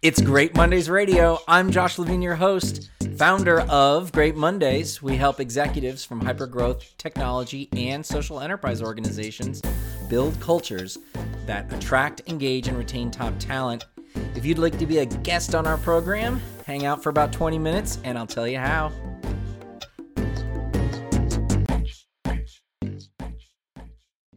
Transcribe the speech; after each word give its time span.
It's 0.00 0.20
Great 0.20 0.56
Mondays 0.56 0.88
Radio. 0.88 1.38
I'm 1.46 1.70
Josh 1.70 1.98
Levine, 1.98 2.22
your 2.22 2.34
host, 2.34 2.88
founder 3.16 3.60
of 3.62 4.12
Great 4.12 4.34
Mondays. 4.34 5.02
We 5.02 5.16
help 5.16 5.40
executives 5.40 6.04
from 6.04 6.22
hypergrowth, 6.22 6.96
technology, 6.96 7.68
and 7.76 8.04
social 8.04 8.40
enterprise 8.40 8.80
organizations 8.80 9.60
build 10.08 10.40
cultures 10.40 10.98
that 11.46 11.72
attract, 11.72 12.22
engage, 12.28 12.68
and 12.68 12.78
retain 12.78 13.10
top 13.10 13.34
talent. 13.38 13.84
If 14.34 14.46
you'd 14.46 14.58
like 14.58 14.78
to 14.78 14.86
be 14.86 14.98
a 14.98 15.06
guest 15.06 15.54
on 15.54 15.66
our 15.66 15.78
program, 15.78 16.40
hang 16.66 16.86
out 16.86 17.02
for 17.02 17.10
about 17.10 17.32
20 17.32 17.58
minutes 17.58 17.98
and 18.04 18.18
I'll 18.18 18.26
tell 18.26 18.48
you 18.48 18.58
how. 18.58 18.90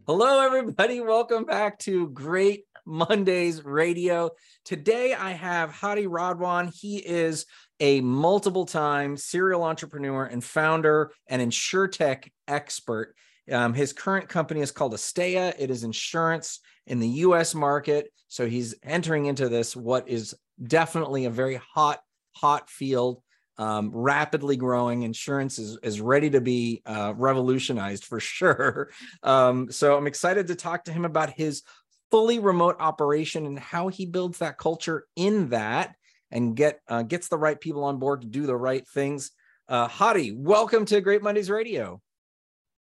Hello, 0.06 0.40
everybody. 0.40 1.00
Welcome 1.00 1.44
back 1.44 1.78
to 1.80 2.08
Great 2.10 2.66
Mondays 2.86 3.64
Radio. 3.64 4.30
Today 4.64 5.12
I 5.12 5.32
have 5.32 5.70
Hadi 5.70 6.06
Radwan. 6.06 6.72
He 6.72 6.98
is 6.98 7.46
a 7.80 8.00
multiple 8.00 8.64
time 8.64 9.16
serial 9.16 9.64
entrepreneur 9.64 10.24
and 10.24 10.42
founder 10.42 11.12
and 11.26 11.42
insurtech 11.42 12.30
expert. 12.48 13.14
Um, 13.50 13.74
his 13.74 13.92
current 13.92 14.28
company 14.28 14.60
is 14.60 14.72
called 14.72 14.94
Asteya. 14.94 15.54
It 15.58 15.70
is 15.70 15.84
insurance 15.84 16.60
in 16.86 17.00
the 17.00 17.08
US 17.08 17.54
market. 17.54 18.12
So 18.28 18.46
he's 18.46 18.74
entering 18.82 19.26
into 19.26 19.48
this, 19.48 19.76
what 19.76 20.08
is 20.08 20.34
definitely 20.62 21.26
a 21.26 21.30
very 21.30 21.60
hot, 21.74 22.00
hot 22.34 22.70
field 22.70 23.22
um, 23.58 23.90
rapidly 23.92 24.56
growing. 24.56 25.02
Insurance 25.02 25.58
is, 25.58 25.78
is 25.82 26.00
ready 26.00 26.30
to 26.30 26.40
be 26.40 26.82
uh, 26.86 27.14
revolutionized 27.16 28.04
for 28.04 28.20
sure. 28.20 28.90
Um, 29.22 29.70
so 29.70 29.96
I'm 29.96 30.06
excited 30.06 30.48
to 30.48 30.54
talk 30.54 30.84
to 30.84 30.92
him 30.92 31.04
about 31.04 31.30
his 31.30 31.62
fully 32.10 32.38
remote 32.38 32.76
operation 32.78 33.46
and 33.46 33.58
how 33.58 33.88
he 33.88 34.06
builds 34.06 34.38
that 34.38 34.58
culture 34.58 35.06
in 35.16 35.50
that 35.50 35.94
and 36.30 36.56
get 36.56 36.80
uh, 36.88 37.02
gets 37.02 37.28
the 37.28 37.38
right 37.38 37.60
people 37.60 37.84
on 37.84 37.98
board 37.98 38.22
to 38.22 38.26
do 38.26 38.46
the 38.46 38.56
right 38.56 38.86
things. 38.88 39.30
Uh, 39.68 39.88
Hadi, 39.88 40.32
welcome 40.32 40.84
to 40.86 41.00
Great 41.00 41.22
Mondays 41.22 41.50
Radio. 41.50 42.00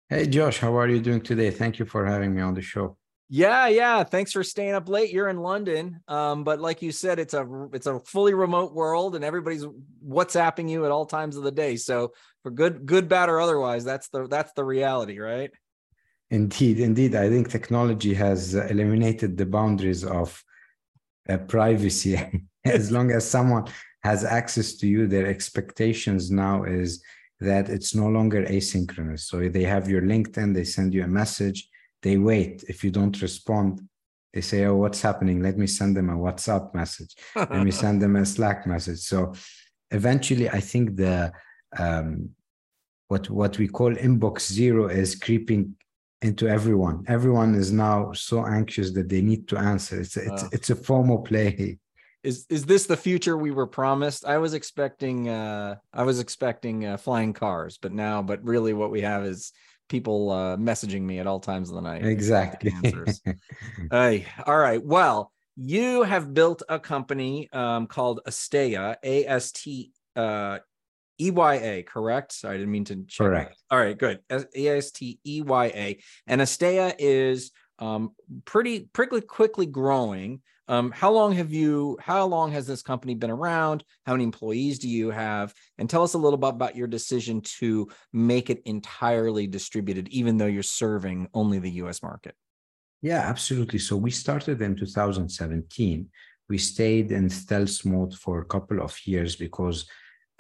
Hey 0.09 0.27
Josh, 0.27 0.59
how 0.59 0.77
are 0.77 0.89
you 0.89 1.01
doing 1.01 1.21
today? 1.21 1.51
Thank 1.51 1.79
you 1.79 1.85
for 1.85 2.07
having 2.07 2.35
me 2.35 2.43
on 2.43 2.55
the 2.55 2.63
show. 2.63 2.97
Yeah, 3.29 3.67
yeah. 3.67 4.05
Thanks 4.05 4.31
for 4.31 4.45
staying 4.45 4.75
up 4.75 4.89
late. 4.89 5.11
You're 5.11 5.29
in 5.29 5.39
London, 5.39 6.01
um, 6.07 6.45
but 6.45 6.61
like 6.61 6.81
you 6.81 6.93
said, 6.93 7.19
it's 7.19 7.35
a 7.35 7.45
it's 7.73 7.89
a 7.89 7.99
fully 8.01 8.35
remote 8.35 8.73
world, 8.73 9.17
and 9.17 9.25
everybody's 9.25 9.65
WhatsApping 10.07 10.71
you 10.71 10.85
at 10.85 10.93
all 10.93 11.07
times 11.07 11.37
of 11.37 11.43
the 11.43 11.51
day. 11.51 11.75
So 11.75 12.13
for 12.45 12.53
good, 12.53 12.87
good, 12.87 13.09
bad, 13.09 13.29
or 13.29 13.41
otherwise, 13.41 13.85
that's 13.85 14.09
the 14.11 14.29
that's 14.29 14.53
the 14.53 14.65
reality, 14.65 15.19
right? 15.19 15.51
Indeed, 16.31 16.81
indeed. 16.81 17.15
I 17.15 17.29
think 17.29 17.49
technology 17.49 18.15
has 18.15 18.55
eliminated 18.55 19.37
the 19.37 19.47
boundaries 19.47 20.05
of 20.05 20.43
uh, 21.29 21.39
privacy. 21.39 22.19
as 22.65 22.91
long 22.91 23.13
as 23.13 23.29
someone 23.29 23.67
has 24.03 24.25
access 24.25 24.75
to 24.75 24.87
you, 24.89 25.07
their 25.07 25.27
expectations 25.27 26.31
now 26.31 26.65
is 26.65 27.03
that 27.39 27.69
it's 27.69 27.95
no 27.95 28.09
longer 28.09 28.45
asynchronous. 28.45 29.21
So 29.21 29.49
they 29.49 29.63
have 29.63 29.89
your 29.89 30.03
LinkedIn, 30.03 30.55
they 30.55 30.65
send 30.65 30.95
you 30.95 31.05
a 31.05 31.09
message 31.09 31.69
they 32.07 32.17
wait. 32.19 32.65
If 32.69 32.85
you 32.85 32.91
don't 32.91 33.21
respond, 33.21 33.81
they 34.33 34.41
say, 34.41 34.65
Oh, 34.67 34.77
what's 34.77 35.03
happening? 35.03 35.43
Let 35.43 35.57
me 35.59 35.67
send 35.67 35.97
them 35.97 36.09
a 36.11 36.17
WhatsApp 36.17 36.75
message. 36.75 37.17
Let 37.35 37.65
me 37.65 37.71
send 37.71 38.01
them 38.03 38.15
a 38.17 38.25
Slack 38.25 38.67
message. 38.67 39.01
So 39.01 39.33
eventually, 39.91 40.49
I 40.49 40.61
think 40.61 40.97
the 40.97 41.33
um, 41.77 42.31
what 43.09 43.29
what 43.31 43.59
we 43.59 43.69
call 43.69 43.95
inbox 43.95 44.53
zero 44.53 44.89
is 44.89 45.15
creeping 45.15 45.75
into 46.23 46.49
everyone. 46.49 47.05
Everyone 47.09 47.55
is 47.55 47.73
now 47.73 48.13
so 48.13 48.47
anxious 48.47 48.93
that 48.93 49.09
they 49.09 49.21
need 49.21 49.49
to 49.49 49.59
answer. 49.59 50.01
It's 50.01 50.17
a, 50.17 50.33
it's 50.33 50.43
uh, 50.43 50.49
it's 50.53 50.71
a 50.71 50.75
FOMO 50.75 51.25
play. 51.25 51.79
Is 52.23 52.47
is 52.49 52.65
this 52.65 52.87
the 52.87 52.97
future 52.97 53.37
we 53.37 53.51
were 53.51 53.67
promised? 53.67 54.25
I 54.25 54.39
was 54.39 54.55
expecting 54.55 55.29
uh 55.29 55.77
I 55.93 56.03
was 56.03 56.19
expecting 56.21 56.87
uh, 56.87 56.97
flying 56.97 57.33
cars, 57.33 57.79
but 57.81 57.93
now 57.93 58.23
but 58.23 58.43
really 58.43 58.73
what 58.73 58.91
we 58.91 59.03
have 59.03 59.25
is 59.25 59.53
people 59.89 60.31
uh, 60.31 60.57
messaging 60.57 61.03
me 61.03 61.21
at 61.21 61.27
all 61.27 61.39
times 61.39 61.69
of 61.69 61.77
the 61.77 61.83
night. 61.83 62.05
Exactly. 62.05 62.73
hey, 63.91 64.27
all 64.47 64.59
right. 64.59 64.85
Well, 64.85 65.31
you 65.57 66.03
have 66.03 66.35
built 66.35 66.63
a 66.69 66.81
company 66.81 67.49
um, 67.53 67.87
called 67.87 68.21
Asteya, 68.27 68.97
A 69.05 69.27
S 69.27 69.53
T 69.53 69.93
uh, 70.17 70.59
E 71.21 71.31
Y 71.31 71.55
A, 71.55 71.83
correct? 71.83 72.33
Sorry, 72.33 72.55
I 72.55 72.59
didn't 72.59 72.73
mean 72.73 72.85
to. 72.87 73.05
Check. 73.07 73.27
Correct. 73.27 73.63
All 73.71 73.79
right, 73.79 73.97
good. 73.97 74.21
A 74.31 74.69
S 74.69 74.91
T 74.91 75.19
E 75.25 75.43
Y 75.43 75.67
A, 75.67 75.99
and 76.27 76.41
Asteya 76.41 76.95
is 76.99 77.53
um, 77.79 78.13
pretty, 78.45 78.81
pretty 78.93 79.21
quickly 79.21 79.67
growing. 79.67 80.41
Um, 80.69 80.91
how 80.91 81.13
long 81.13 81.33
have 81.35 81.53
you? 81.53 81.97
How 82.01 82.27
long 82.27 82.51
has 82.53 82.67
this 82.67 82.83
company 82.83 83.15
been 83.15 83.31
around? 83.31 83.85
How 84.05 84.13
many 84.13 84.25
employees 84.25 84.79
do 84.79 84.89
you 84.89 85.11
have? 85.11 85.55
And 85.79 85.89
tell 85.89 86.03
us 86.03 86.15
a 86.15 86.19
little 86.19 86.39
bit 86.39 86.49
about 86.49 86.77
your 86.77 86.89
decision 86.89 87.41
to 87.59 87.89
make 88.13 88.51
it 88.51 88.63
entirely 88.65 89.47
distributed, 89.47 90.09
even 90.09 90.39
though 90.39 90.47
you're 90.47 90.63
serving 90.65 91.29
only 91.35 91.59
the 91.61 91.71
U.S. 91.83 92.03
market. 92.03 92.35
Yeah, 93.03 93.21
absolutely. 93.21 93.79
So 93.79 93.97
we 93.97 94.11
started 94.11 94.61
in 94.61 94.75
2017. 94.75 96.09
We 96.49 96.59
stayed 96.59 97.13
in 97.13 97.29
stealth 97.29 97.85
mode 97.85 98.15
for 98.15 98.41
a 98.41 98.45
couple 98.45 98.81
of 98.83 98.97
years 99.07 99.37
because, 99.37 99.87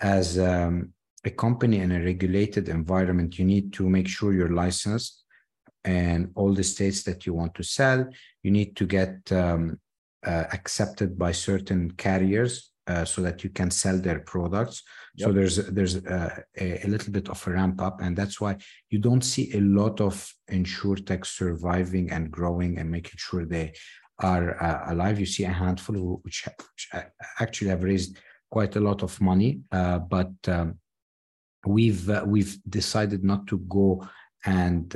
as 0.00 0.38
um, 0.38 0.92
a 1.24 1.30
company 1.30 1.78
in 1.78 1.92
a 1.92 2.00
regulated 2.00 2.68
environment, 2.68 3.38
you 3.38 3.44
need 3.44 3.72
to 3.74 3.88
make 3.88 4.08
sure 4.08 4.32
you're 4.32 4.54
licensed 4.54 5.24
and 5.84 6.30
all 6.34 6.52
the 6.52 6.64
states 6.64 7.02
that 7.04 7.26
you 7.26 7.32
want 7.32 7.54
to 7.54 7.62
sell. 7.62 8.06
You 8.42 8.50
need 8.50 8.76
to 8.76 8.86
get 8.86 9.32
um, 9.32 9.78
uh, 10.26 10.44
accepted 10.52 11.18
by 11.18 11.32
certain 11.32 11.90
carriers 11.92 12.72
uh, 12.86 13.04
so 13.04 13.20
that 13.22 13.42
you 13.42 13.50
can 13.50 13.70
sell 13.70 13.98
their 13.98 14.20
products. 14.20 14.82
Yep. 15.16 15.26
So 15.26 15.32
there's 15.32 15.56
there's 15.68 15.96
uh, 16.06 16.40
a, 16.60 16.86
a, 16.86 16.88
little 16.88 17.12
bit 17.12 17.28
of 17.28 17.46
a 17.46 17.50
ramp 17.50 17.80
up, 17.80 18.00
and 18.00 18.16
that's 18.16 18.40
why 18.40 18.56
you 18.90 18.98
don't 18.98 19.24
see 19.24 19.52
a 19.54 19.60
lot 19.60 20.00
of 20.00 20.32
insurtech 20.50 21.26
surviving 21.26 22.10
and 22.10 22.30
growing 22.30 22.78
and 22.78 22.90
making 22.90 23.16
sure 23.16 23.44
they 23.44 23.72
are 24.20 24.62
uh, 24.62 24.92
alive. 24.92 25.18
You 25.18 25.26
see 25.26 25.44
a 25.44 25.52
handful 25.52 26.20
which, 26.22 26.46
which, 26.46 27.02
actually 27.40 27.70
have 27.70 27.82
raised 27.82 28.18
quite 28.56 28.76
a 28.76 28.80
lot 28.80 29.02
of 29.02 29.20
money, 29.20 29.60
uh, 29.70 29.98
but 29.98 30.34
um, 30.48 30.78
we've 31.66 32.08
uh, 32.08 32.24
we've 32.26 32.56
decided 32.80 33.22
not 33.22 33.46
to 33.46 33.58
go 33.78 33.86
and 34.46 34.86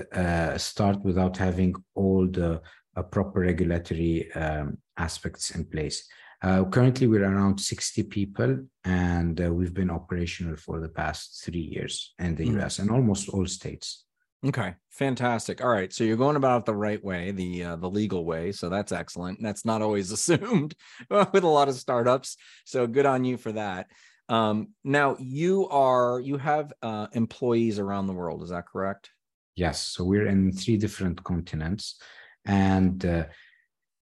start 0.57 0.99
without 1.05 1.37
having 1.37 1.75
all 1.95 2.27
the 2.27 2.63
proper 3.11 3.41
regulatory 3.41 4.33
um, 4.33 4.79
aspects 4.97 5.51
in 5.57 5.65
place. 5.65 5.99
Uh, 6.43 6.65
currently, 6.65 7.07
we're 7.07 7.25
around 7.25 7.61
60 7.61 8.05
people, 8.05 8.51
and 8.85 9.41
uh, 9.41 9.53
we've 9.53 9.75
been 9.75 9.91
operational 9.91 10.57
for 10.57 10.81
the 10.81 10.89
past 10.89 11.43
three 11.45 11.67
years 11.75 12.15
in 12.19 12.35
the 12.37 12.47
mm. 12.47 12.63
US 12.63 12.79
and 12.79 12.91
almost 12.91 13.29
all 13.29 13.47
states. 13.47 14.07
Okay, 14.47 14.75
fantastic. 14.89 15.63
All 15.63 15.69
right, 15.69 15.93
so 15.93 16.03
you're 16.03 16.17
going 16.17 16.37
about 16.37 16.63
it 16.63 16.65
the 16.67 16.75
right 16.75 17.03
way, 17.05 17.31
the 17.31 17.65
uh, 17.65 17.77
the 17.77 17.91
legal 17.91 18.25
way. 18.25 18.53
So 18.53 18.71
that's 18.71 18.91
excellent. 18.91 19.43
That's 19.43 19.65
not 19.65 19.83
always 19.83 20.11
assumed 20.17 20.75
with 21.11 21.45
a 21.45 21.49
lot 21.49 21.69
of 21.69 21.75
startups. 21.75 22.37
So 22.65 22.87
good 22.87 23.07
on 23.07 23.25
you 23.25 23.37
for 23.37 23.53
that. 23.53 23.89
Um, 24.29 24.69
now 24.85 25.17
you 25.19 25.69
are 25.69 26.21
you 26.21 26.39
have 26.39 26.73
uh, 26.83 27.09
employees 27.13 27.79
around 27.79 28.07
the 28.07 28.15
world. 28.15 28.43
Is 28.43 28.51
that 28.51 28.67
correct? 28.67 29.11
Yes. 29.57 29.81
So 29.83 30.05
we're 30.05 30.27
in 30.27 30.53
three 30.53 30.79
different 30.79 31.23
continents, 31.23 32.01
and 32.47 33.05
uh, 33.05 33.25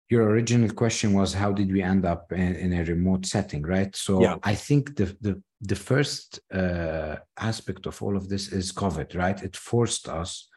your 0.09 0.29
original 0.29 0.69
question 0.69 1.13
was 1.13 1.33
how 1.33 1.51
did 1.51 1.71
we 1.71 1.81
end 1.81 2.05
up 2.05 2.31
in, 2.31 2.55
in 2.55 2.73
a 2.73 2.83
remote 2.85 3.25
setting 3.25 3.61
right 3.61 3.95
so 3.95 4.21
yeah. 4.21 4.37
i 4.43 4.55
think 4.55 4.95
the 4.95 5.05
the, 5.21 5.41
the 5.61 5.75
first 5.75 6.39
uh, 6.53 7.15
aspect 7.39 7.85
of 7.87 8.01
all 8.01 8.15
of 8.15 8.29
this 8.29 8.51
is 8.51 8.71
covid 8.71 9.15
right 9.15 9.43
it 9.43 9.55
forced 9.55 10.07
us 10.07 10.47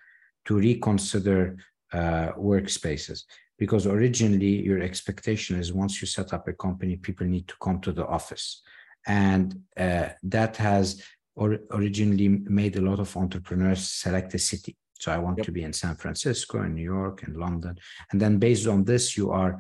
to 0.45 0.59
reconsider 0.59 1.57
uh, 1.93 2.33
workspaces 2.39 3.25
because 3.59 3.87
originally 3.87 4.63
your 4.63 4.81
expectation 4.81 5.59
is 5.59 5.73
once 5.73 6.01
you 6.01 6.07
set 6.07 6.33
up 6.33 6.47
a 6.49 6.53
company 6.53 6.97
people 6.97 7.27
need 7.27 7.47
to 7.49 7.55
come 7.63 7.81
to 7.81 7.93
the 7.93 8.07
office 8.07 8.63
and 9.07 9.59
uh, 9.77 10.09
that 10.23 10.57
has 10.57 11.03
or 11.37 11.59
originally 11.71 12.29
made 12.29 12.77
a 12.77 12.81
lot 12.81 13.01
of 13.01 13.17
entrepreneurs 13.17 13.91
select 13.91 14.35
a 14.35 14.39
city 14.39 14.77
so 15.01 15.11
I 15.11 15.19
want 15.19 15.39
yep. 15.39 15.47
to 15.47 15.53
be 15.53 15.63
in 15.63 15.73
San 15.73 15.97
Francisco 15.97 16.61
and 16.61 16.75
New 16.75 16.85
York 16.85 17.23
and 17.23 17.35
London. 17.35 17.77
And 18.13 18.21
then 18.21 18.37
based 18.37 18.67
on 18.67 18.85
this, 18.85 19.17
you 19.17 19.31
are 19.31 19.59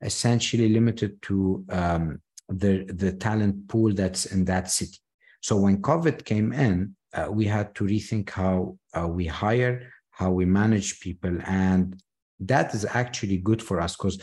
essentially 0.00 0.70
limited 0.70 1.20
to 1.22 1.62
um, 1.68 2.22
the, 2.48 2.84
the 2.84 3.12
talent 3.12 3.68
pool 3.68 3.92
that's 3.92 4.26
in 4.26 4.44
that 4.46 4.70
city. 4.70 4.98
So 5.40 5.56
when 5.56 5.82
COVID 5.82 6.24
came 6.24 6.52
in, 6.52 6.96
uh, 7.14 7.28
we 7.30 7.44
had 7.44 7.74
to 7.76 7.84
rethink 7.84 8.30
how 8.30 8.78
uh, 8.98 9.06
we 9.06 9.26
hire, 9.26 9.92
how 10.10 10.30
we 10.30 10.44
manage 10.44 11.00
people. 11.00 11.38
And 11.46 12.00
that 12.40 12.74
is 12.74 12.84
actually 12.84 13.38
good 13.38 13.62
for 13.62 13.80
us 13.80 13.96
because 13.96 14.20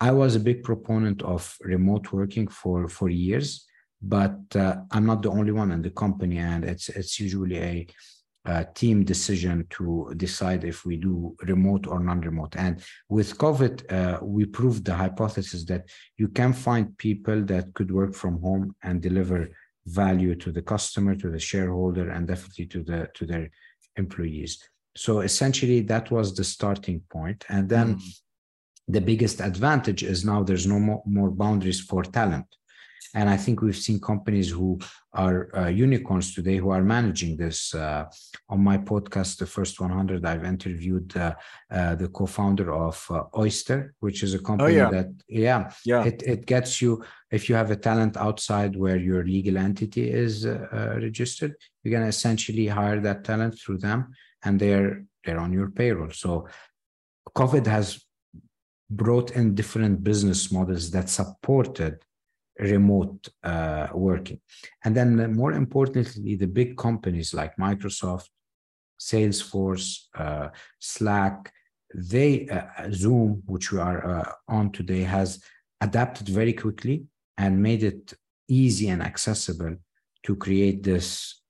I 0.00 0.10
was 0.10 0.34
a 0.34 0.40
big 0.40 0.62
proponent 0.62 1.22
of 1.22 1.56
remote 1.60 2.12
working 2.12 2.48
for, 2.48 2.88
for 2.88 3.08
years, 3.08 3.66
but 4.02 4.38
uh, 4.56 4.76
I'm 4.90 5.06
not 5.06 5.22
the 5.22 5.30
only 5.30 5.52
one 5.52 5.70
in 5.70 5.82
the 5.82 5.90
company. 5.90 6.38
And 6.38 6.64
it's, 6.64 6.88
it's 6.88 7.20
usually 7.20 7.58
a 7.58 7.86
uh, 8.46 8.64
team 8.74 9.04
decision 9.04 9.66
to 9.70 10.12
decide 10.16 10.64
if 10.64 10.84
we 10.84 10.96
do 10.96 11.34
remote 11.42 11.86
or 11.86 11.98
non-remote. 12.00 12.54
And 12.56 12.82
with 13.08 13.38
COVID, 13.38 13.92
uh, 13.92 14.24
we 14.24 14.44
proved 14.44 14.84
the 14.84 14.94
hypothesis 14.94 15.64
that 15.64 15.88
you 16.18 16.28
can 16.28 16.52
find 16.52 16.96
people 16.98 17.42
that 17.44 17.72
could 17.74 17.90
work 17.90 18.14
from 18.14 18.40
home 18.40 18.74
and 18.82 19.00
deliver 19.00 19.48
value 19.86 20.34
to 20.34 20.52
the 20.52 20.62
customer, 20.62 21.14
to 21.14 21.30
the 21.30 21.38
shareholder, 21.38 22.10
and 22.10 22.26
definitely 22.26 22.66
to 22.66 22.82
the 22.82 23.08
to 23.14 23.26
their 23.26 23.50
employees. 23.96 24.58
So 24.96 25.20
essentially, 25.20 25.80
that 25.82 26.10
was 26.10 26.34
the 26.34 26.44
starting 26.44 27.00
point. 27.10 27.44
And 27.48 27.68
then 27.68 27.96
mm. 27.96 28.02
the 28.88 29.00
biggest 29.00 29.40
advantage 29.40 30.02
is 30.02 30.24
now 30.24 30.42
there's 30.42 30.66
no 30.66 30.78
more, 30.78 31.02
more 31.06 31.30
boundaries 31.30 31.80
for 31.80 32.02
talent. 32.02 32.46
And 33.14 33.30
I 33.30 33.36
think 33.36 33.62
we've 33.62 33.76
seen 33.76 34.00
companies 34.00 34.50
who 34.50 34.78
are 35.12 35.48
uh, 35.56 35.68
unicorns 35.68 36.34
today 36.34 36.56
who 36.56 36.70
are 36.70 36.82
managing 36.82 37.36
this. 37.36 37.74
Uh, 37.74 38.06
on 38.48 38.60
my 38.60 38.76
podcast, 38.76 39.38
the 39.38 39.46
first 39.46 39.80
100, 39.80 40.24
I've 40.26 40.44
interviewed 40.44 41.16
uh, 41.16 41.34
uh 41.70 41.94
the 41.94 42.08
co-founder 42.08 42.72
of 42.72 43.06
uh, 43.10 43.22
Oyster, 43.38 43.94
which 44.00 44.22
is 44.24 44.34
a 44.34 44.40
oh, 44.40 44.42
company 44.42 44.80
oh, 44.80 44.84
yeah. 44.84 44.90
that, 44.90 45.08
yeah, 45.28 45.70
yeah, 45.84 46.04
it, 46.04 46.22
it 46.26 46.46
gets 46.46 46.82
you, 46.82 47.04
if 47.30 47.48
you 47.48 47.54
have 47.54 47.70
a 47.70 47.76
talent 47.76 48.16
outside 48.16 48.74
where 48.76 48.96
your 48.96 49.24
legal 49.24 49.56
entity 49.58 50.10
is 50.10 50.44
uh, 50.44 50.98
registered, 51.00 51.54
you 51.84 51.90
can 51.92 52.02
essentially 52.02 52.66
hire 52.66 53.00
that 53.00 53.24
talent 53.24 53.58
through 53.58 53.78
them 53.78 54.12
and 54.44 54.58
they're, 54.58 55.04
they're 55.24 55.38
on 55.38 55.52
your 55.52 55.70
payroll. 55.70 56.10
So 56.10 56.48
COVID 57.34 57.66
has 57.66 58.04
brought 58.90 59.30
in 59.32 59.54
different 59.54 60.04
business 60.04 60.52
models 60.52 60.90
that 60.90 61.08
supported 61.08 62.02
remote 62.58 63.28
uh, 63.42 63.88
working. 63.92 64.40
And 64.84 64.96
then 64.96 65.34
more 65.34 65.52
importantly, 65.52 66.36
the 66.36 66.46
big 66.46 66.76
companies 66.76 67.34
like 67.34 67.56
Microsoft, 67.56 68.28
Salesforce, 69.00 70.04
uh, 70.14 70.48
Slack, 70.78 71.52
they, 71.94 72.48
uh, 72.48 72.90
Zoom, 72.92 73.42
which 73.46 73.72
we 73.72 73.78
are 73.78 74.20
uh, 74.20 74.32
on 74.48 74.72
today, 74.72 75.02
has 75.02 75.42
adapted 75.80 76.28
very 76.28 76.52
quickly 76.52 77.06
and 77.36 77.62
made 77.62 77.82
it 77.82 78.14
easy 78.48 78.88
and 78.88 79.02
accessible 79.02 79.76
to 80.22 80.36
create 80.36 80.82
this 80.82 81.42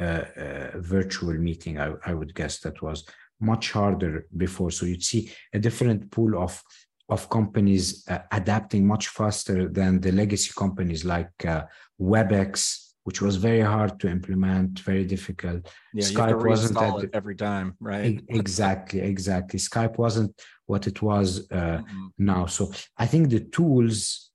uh, 0.00 0.24
uh, 0.36 0.70
virtual 0.74 1.34
meeting. 1.34 1.78
I, 1.78 1.92
I 2.04 2.14
would 2.14 2.34
guess 2.34 2.60
that 2.60 2.82
was 2.82 3.04
much 3.40 3.72
harder 3.72 4.26
before. 4.36 4.70
So 4.70 4.86
you'd 4.86 5.04
see 5.04 5.30
a 5.52 5.58
different 5.58 6.10
pool 6.10 6.38
of 6.42 6.62
of 7.08 7.28
companies 7.30 8.04
uh, 8.08 8.18
adapting 8.32 8.86
much 8.86 9.08
faster 9.08 9.68
than 9.68 10.00
the 10.00 10.12
legacy 10.12 10.50
companies 10.56 11.04
like 11.04 11.32
uh, 11.46 11.62
WebEx, 12.00 12.94
which 13.04 13.22
was 13.22 13.36
very 13.36 13.60
hard 13.60 14.00
to 14.00 14.08
implement, 14.08 14.80
very 14.80 15.04
difficult. 15.04 15.72
Yeah, 15.94 16.04
Skype 16.04 16.44
wasn't 16.44 16.80
at, 16.80 17.14
every 17.14 17.36
time, 17.36 17.76
right? 17.80 18.20
exactly, 18.28 19.00
exactly. 19.00 19.60
Skype 19.60 19.98
wasn't 19.98 20.34
what 20.66 20.86
it 20.86 21.00
was 21.00 21.46
uh, 21.52 21.78
mm-hmm. 21.78 22.06
now. 22.18 22.46
So 22.46 22.72
I 22.98 23.06
think 23.06 23.30
the 23.30 23.40
tools 23.40 24.30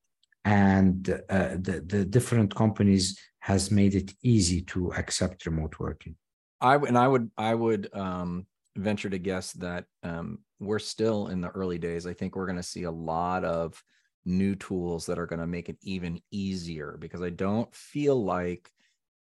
and 0.46 1.10
uh, 1.30 1.50
the 1.50 1.84
the 1.86 2.06
different 2.06 2.56
companies 2.56 3.20
has 3.40 3.70
made 3.70 3.96
it 3.96 4.14
easy 4.24 4.62
to 4.62 4.92
accept 4.94 5.46
remote 5.46 5.80
working. 5.80 6.16
I 6.62 6.76
and 6.76 6.98
I 6.98 7.08
would 7.08 7.30
I 7.38 7.54
would 7.54 7.90
um, 7.94 8.46
venture 8.76 9.10
to 9.10 9.18
guess 9.18 9.52
that 9.54 9.86
um, 10.04 10.40
we're 10.60 10.80
still 10.80 11.28
in 11.28 11.42
the 11.42 11.50
early 11.50 11.78
days. 11.78 12.08
I 12.08 12.14
think 12.14 12.36
we're 12.36 12.46
going 12.46 12.58
to 12.58 12.64
see 12.64 12.84
a 12.84 12.92
lot 12.92 13.44
of 13.44 13.82
new 14.26 14.56
tools 14.56 15.06
that 15.08 15.20
are 15.20 15.26
going 15.26 15.40
to 15.40 15.48
make 15.48 15.70
it 15.70 15.78
even 15.82 16.22
easier 16.32 16.98
because 17.00 17.22
I 17.22 17.30
don't 17.30 17.74
feel 17.74 18.24
like 18.24 18.72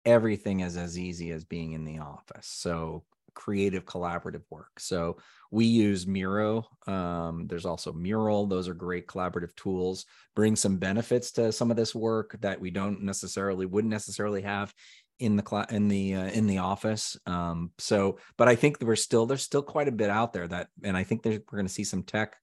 everything 0.05 0.61
is 0.61 0.77
as 0.77 0.97
easy 0.97 1.31
as 1.31 1.43
being 1.43 1.73
in 1.73 1.83
the 1.83 1.99
office. 1.99 2.47
So 2.47 3.03
creative 3.33 3.85
collaborative 3.85 4.43
work. 4.49 4.79
So 4.79 5.17
we 5.51 5.65
use 5.65 6.07
Miro. 6.07 6.67
Um, 6.87 7.47
there's 7.47 7.65
also 7.65 7.93
Mural. 7.93 8.45
Those 8.45 8.67
are 8.67 8.73
great 8.73 9.07
collaborative 9.07 9.55
tools. 9.55 10.05
Bring 10.35 10.55
some 10.55 10.77
benefits 10.77 11.31
to 11.33 11.51
some 11.51 11.71
of 11.71 11.77
this 11.77 11.95
work 11.95 12.37
that 12.41 12.59
we 12.59 12.71
don't 12.71 13.01
necessarily 13.01 13.65
wouldn't 13.65 13.91
necessarily 13.91 14.41
have 14.41 14.73
in 15.21 15.35
the 15.35 15.43
class 15.43 15.71
in 15.71 15.87
the 15.87 16.15
uh, 16.15 16.25
in 16.25 16.47
the 16.47 16.57
office 16.57 17.17
um 17.25 17.71
so 17.77 18.17
but 18.37 18.47
i 18.47 18.55
think 18.55 18.77
we're 18.81 18.95
still 18.95 19.25
there's 19.25 19.43
still 19.43 19.61
quite 19.61 19.87
a 19.87 19.91
bit 19.91 20.09
out 20.09 20.33
there 20.33 20.47
that 20.47 20.67
and 20.83 20.97
i 20.97 21.03
think 21.03 21.23
we're 21.23 21.39
going 21.51 21.65
to 21.65 21.73
see 21.73 21.83
some 21.83 22.03
tech 22.03 22.35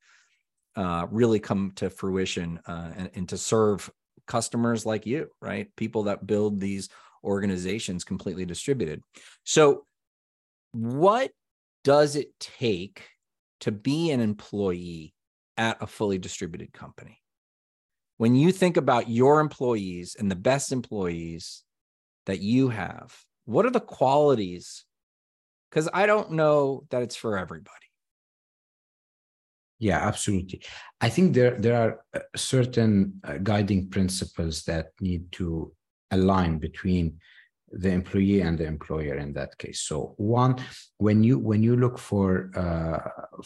uh 0.76 1.06
really 1.10 1.40
come 1.40 1.72
to 1.74 1.90
fruition 1.90 2.60
uh 2.66 2.90
and, 2.96 3.10
and 3.14 3.28
to 3.28 3.36
serve 3.36 3.90
customers 4.28 4.86
like 4.86 5.06
you 5.06 5.28
right? 5.40 5.74
People 5.74 6.04
that 6.04 6.26
build 6.26 6.60
these 6.60 6.88
organizations 7.24 8.04
completely 8.04 8.44
distributed. 8.44 9.02
So 9.42 9.84
what 10.72 11.32
does 11.82 12.14
it 12.14 12.38
take 12.38 13.08
to 13.60 13.72
be 13.72 14.12
an 14.12 14.20
employee 14.20 15.14
at 15.56 15.82
a 15.82 15.86
fully 15.86 16.18
distributed 16.18 16.72
company? 16.72 17.20
When 18.18 18.36
you 18.36 18.52
think 18.52 18.76
about 18.76 19.08
your 19.08 19.40
employees 19.40 20.16
and 20.18 20.30
the 20.30 20.36
best 20.36 20.70
employees 20.70 21.64
that 22.28 22.40
you 22.40 22.68
have 22.68 23.12
what 23.48 23.64
are 23.64 23.70
the 23.70 23.80
qualities? 23.80 24.84
Because 25.70 25.88
i 25.94 26.04
don't 26.06 26.32
know 26.32 26.84
that 26.90 27.02
it's 27.02 27.16
for 27.16 27.38
everybody. 27.38 27.88
Yeah 29.78 30.00
absolutely. 30.10 30.60
I 31.00 31.08
think 31.08 31.34
there 31.34 31.54
there 31.64 31.78
are 31.82 31.92
uh, 32.14 32.20
certain 32.36 32.94
uh, 33.24 33.38
guiding 33.50 33.88
principles 33.88 34.64
that 34.64 34.86
need 35.00 35.22
to 35.38 35.72
align 36.10 36.58
between 36.58 37.06
the 37.84 37.90
employee 38.00 38.40
and 38.40 38.56
the 38.58 38.68
employer 38.74 39.16
in 39.24 39.30
that 39.34 39.56
case. 39.58 39.80
So 39.90 39.96
one 40.16 40.54
when 40.98 41.18
you 41.28 41.38
when 41.50 41.62
you 41.62 41.74
look 41.84 41.96
for 42.10 42.28
uh, 42.64 43.00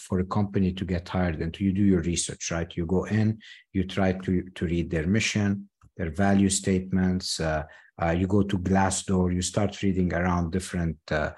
for 0.04 0.16
a 0.20 0.30
company 0.38 0.70
to 0.72 0.84
get 0.84 1.08
hired 1.08 1.40
and 1.42 1.52
you 1.60 1.72
do 1.72 1.84
your 1.92 2.02
research 2.12 2.50
right? 2.50 2.76
You 2.78 2.86
go 2.86 3.04
in 3.04 3.38
you 3.74 3.82
try 3.84 4.10
to 4.24 4.32
to 4.56 4.62
read 4.72 4.90
their 4.90 5.06
mission 5.06 5.68
their 5.96 6.10
value 6.10 6.50
statements 6.50 7.40
uh, 7.40 7.64
uh, 8.00 8.10
you 8.10 8.26
go 8.26 8.42
to 8.42 8.58
Glassdoor, 8.58 9.34
you 9.34 9.42
start 9.42 9.82
reading 9.82 10.12
around 10.12 10.50
different 10.50 10.98
uh, 11.10 11.32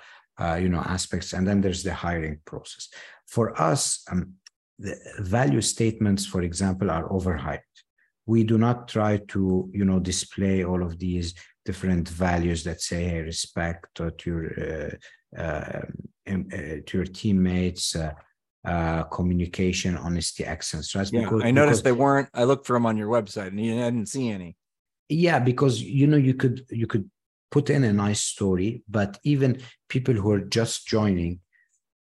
you 0.61 0.69
know 0.69 0.81
aspects, 0.81 1.33
and 1.33 1.47
then 1.47 1.61
there's 1.61 1.83
the 1.83 1.95
hiring 1.95 2.39
process. 2.45 2.89
For 3.27 3.61
us, 3.61 4.05
um, 4.11 4.35
the 4.79 4.97
value 5.19 5.61
statements, 5.61 6.27
for 6.27 6.43
example, 6.43 6.91
are 6.91 7.09
overhyped. 7.09 7.61
We 8.27 8.45
do 8.45 8.59
not 8.59 8.89
try 8.89 9.19
to 9.29 9.71
you 9.73 9.85
know 9.85 9.99
display 9.99 10.65
all 10.65 10.83
of 10.83 10.99
these 10.99 11.35
different 11.65 12.09
values 12.09 12.63
that 12.65 12.81
say 12.81 13.21
respect 13.21 13.87
to 13.97 14.13
your 14.25 14.91
uh, 15.37 15.41
uh, 15.41 15.83
to 16.27 16.91
your 16.93 17.05
teammates. 17.05 17.97
Uh, 17.97 18.13
Uh, 18.65 19.03
communication, 19.05 19.95
honesty, 19.95 20.43
excellence. 20.43 20.95
Right? 20.95 21.13
Yeah, 21.13 21.21
because, 21.25 21.43
I 21.45 21.51
noticed 21.51 21.83
because, 21.83 21.83
they 21.83 21.93
weren't. 21.93 22.31
I 22.33 22.45
looked 22.45 22.67
for 22.67 22.73
them 22.73 22.87
on 22.87 22.97
your 22.97 23.09
website, 23.09 23.49
and 23.49 23.61
you 23.61 23.75
didn't 23.75 24.09
see 24.09 24.31
any 24.31 24.57
yeah 25.09 25.39
because 25.39 25.83
you 25.83 26.07
know 26.07 26.17
you 26.17 26.35
could 26.35 26.65
you 26.71 26.87
could 26.87 27.11
put 27.51 27.71
in 27.71 27.85
a 27.85 27.93
nice 27.93 28.21
story 28.21 28.83
but 28.89 29.19
even 29.25 29.61
people 29.89 30.15
who 30.15 30.31
are 30.31 30.41
just 30.41 30.87
joining 30.87 31.41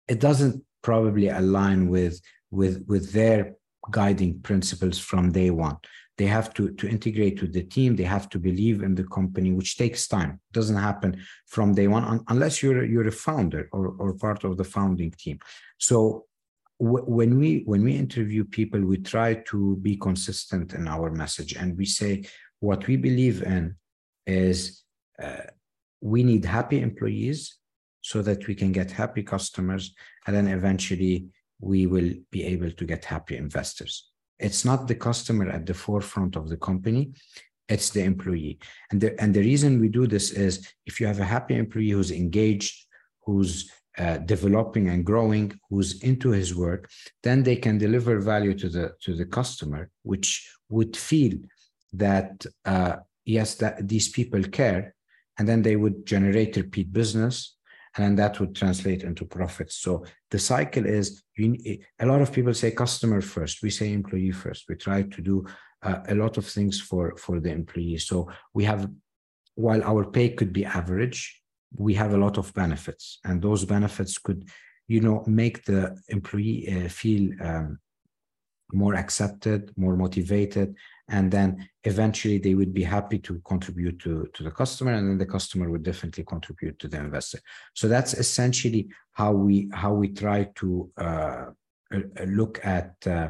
it 0.09 0.21
doesn't 0.21 0.63
probably 0.83 1.29
align 1.29 1.89
with 1.89 2.21
with 2.51 2.85
with 2.87 3.13
their 3.13 3.55
guiding 3.91 4.41
principles 4.41 4.99
from 4.99 5.33
day 5.33 5.51
one 5.51 5.77
they 6.17 6.27
have 6.27 6.55
to 6.55 6.71
to 6.73 6.89
integrate 6.89 7.43
with 7.43 7.53
the 7.53 7.63
team 7.63 7.97
they 7.97 8.05
have 8.05 8.29
to 8.29 8.39
believe 8.39 8.83
in 8.83 8.95
the 8.95 9.05
company 9.05 9.53
which 9.53 9.77
takes 9.77 10.07
time 10.07 10.41
it 10.51 10.53
doesn't 10.53 10.77
happen 10.77 11.21
from 11.47 11.75
day 11.75 11.89
one 11.89 12.05
un- 12.05 12.25
unless 12.29 12.63
you're 12.63 12.85
you're 12.85 13.09
a 13.09 13.13
founder 13.13 13.69
or, 13.73 13.89
or 13.99 14.15
part 14.15 14.45
of 14.45 14.57
the 14.57 14.65
founding 14.65 15.11
team 15.11 15.39
so 15.79 16.25
when 16.85 17.39
we 17.39 17.63
when 17.65 17.83
we 17.83 17.97
interview 17.97 18.45
people 18.45 18.81
we 18.81 18.99
try 18.99 19.35
to 19.35 19.77
be 19.77 19.97
consistent 19.97 20.75
in 20.75 20.87
our 20.87 21.11
message 21.11 21.55
and 21.55 21.77
we 21.79 21.87
say 21.87 22.23
what 22.61 22.87
we 22.87 22.97
believe 22.97 23.43
in 23.43 23.75
is 24.27 24.83
uh, 25.23 25.47
we 26.01 26.23
need 26.23 26.45
happy 26.45 26.81
employees 26.81 27.59
so 28.03 28.21
that 28.21 28.47
we 28.47 28.55
can 28.55 28.71
get 28.73 28.91
happy 28.91 29.23
customers 29.23 29.95
and 30.27 30.37
then 30.37 30.47
eventually 30.47 31.27
we 31.61 31.87
will 31.87 32.11
be 32.31 32.45
able 32.45 32.71
to 32.71 32.85
get 32.85 33.05
happy 33.05 33.37
investors. 33.37 34.11
It's 34.39 34.65
not 34.65 34.87
the 34.87 34.95
customer 34.95 35.49
at 35.49 35.65
the 35.65 35.75
forefront 35.75 36.37
of 36.37 36.49
the 36.49 36.59
company 36.59 37.13
it's 37.69 37.91
the 37.91 38.03
employee. 38.03 38.59
And 38.91 39.01
the, 39.01 39.21
and 39.21 39.33
the 39.33 39.41
reason 39.41 39.81
we 39.81 39.89
do 39.89 40.07
this 40.07 40.31
is 40.33 40.69
if 40.87 41.01
you 41.01 41.07
have 41.07 41.21
a 41.21 41.25
happy 41.25 41.57
employee 41.57 41.91
who's 41.91 42.11
engaged 42.11 42.87
who's 43.25 43.71
uh, 43.99 44.19
developing 44.19 44.89
and 44.89 45.05
growing 45.05 45.53
who's 45.71 46.03
into 46.03 46.31
his 46.31 46.55
work 46.55 46.91
then 47.23 47.43
they 47.43 47.57
can 47.57 47.79
deliver 47.79 48.19
value 48.19 48.55
to 48.55 48.69
the 48.69 48.93
to 49.01 49.15
the 49.15 49.25
customer 49.25 49.89
which 50.03 50.51
would 50.69 50.97
feel 50.97 51.35
that 51.93 52.45
uh, 52.65 52.97
yes, 53.25 53.55
that 53.57 53.89
these 53.89 54.09
people 54.09 54.43
care, 54.43 54.95
and 55.39 55.49
then 55.49 55.63
they 55.63 55.77
would 55.77 56.07
generate 56.07 56.57
repeat 56.57 56.93
business, 56.93 57.57
and 57.97 58.19
that 58.19 58.41
would 58.41 58.55
translate 58.55 59.03
into 59.03 59.25
profits. 59.25 59.77
So 59.77 60.05
the 60.31 60.39
cycle 60.39 60.87
is 60.87 61.23
you, 61.37 61.79
a 61.99 62.07
lot 62.07 62.21
of 62.21 62.33
people 62.33 62.55
say 62.55 62.71
customer 62.71 63.21
first. 63.21 63.63
We 63.63 63.71
say 63.71 63.93
employee 63.93 64.33
first. 64.33 64.65
We 64.69 64.77
try 64.77 65.03
to 65.03 65.23
do 65.23 65.45
uh, 65.83 66.01
a 66.09 66.15
lot 66.15 66.37
of 66.37 66.47
things 66.47 66.81
for 66.81 67.17
for 67.17 67.41
the 67.41 67.51
employee. 67.51 67.99
So 67.99 68.31
we 68.53 68.65
have 68.65 68.91
while 69.57 69.83
our 69.85 70.05
pay 70.05 70.31
could 70.31 70.53
be 70.53 70.65
average, 70.65 71.41
we 71.77 71.95
have 71.95 72.13
a 72.15 72.19
lot 72.19 72.39
of 72.39 72.53
benefits, 72.55 73.19
and 73.25 73.43
those 73.43 73.65
benefits 73.65 74.19
could, 74.19 74.49
you 74.89 75.01
know, 75.01 75.25
make 75.27 75.65
the 75.65 75.97
employee 76.09 76.85
uh, 76.85 76.89
feel 76.89 77.31
um, 77.43 77.79
more 78.73 78.95
accepted, 78.95 79.73
more 79.77 79.97
motivated, 79.97 80.75
and 81.09 81.31
then 81.31 81.69
eventually 81.85 82.39
they 82.39 82.55
would 82.55 82.73
be 82.73 82.83
happy 82.83 83.19
to 83.19 83.41
contribute 83.45 83.99
to, 84.01 84.27
to 84.33 84.43
the 84.43 84.51
customer, 84.51 84.93
and 84.93 85.09
then 85.09 85.19
the 85.19 85.27
customer 85.27 85.71
would 85.71 85.83
definitely 85.83 86.25
contribute 86.25 86.79
to 86.79 86.89
the 86.89 86.99
investor. 86.99 87.39
So 87.75 87.89
that's 87.89 88.15
essentially 88.15 88.89
how 89.13 89.33
we 89.33 89.69
how 89.73 89.93
we 89.93 90.09
try 90.09 90.45
to 90.57 90.91
uh, 90.97 91.47
uh 91.93 92.25
look 92.27 92.61
at 92.65 92.95
uh, 93.07 93.29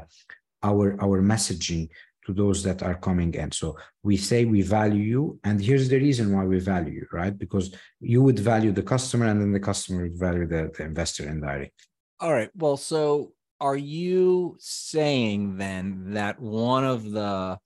our 0.62 0.96
our 1.00 1.22
messaging 1.22 1.88
to 2.26 2.32
those 2.32 2.62
that 2.62 2.82
are 2.82 2.94
coming 2.94 3.32
in. 3.34 3.52
So 3.52 3.76
we 4.02 4.16
say 4.16 4.44
we 4.44 4.62
value 4.62 5.02
you, 5.02 5.40
and 5.44 5.60
here's 5.60 5.88
the 5.88 5.98
reason 5.98 6.34
why 6.34 6.44
we 6.44 6.58
value 6.58 6.92
you, 6.92 7.06
right? 7.12 7.36
Because 7.36 7.74
you 8.00 8.22
would 8.22 8.38
value 8.38 8.72
the 8.72 8.82
customer, 8.82 9.26
and 9.26 9.40
then 9.40 9.52
the 9.52 9.60
customer 9.60 10.02
would 10.02 10.18
value 10.18 10.46
the, 10.46 10.70
the 10.76 10.84
investor 10.84 11.28
indirectly. 11.28 11.72
All 12.20 12.32
right. 12.32 12.50
Well, 12.54 12.76
so 12.76 13.32
are 13.60 13.76
you 13.76 14.56
saying 14.58 15.56
then 15.56 16.14
that 16.14 16.40
one 16.40 16.84
of 16.84 17.10
the 17.10 17.58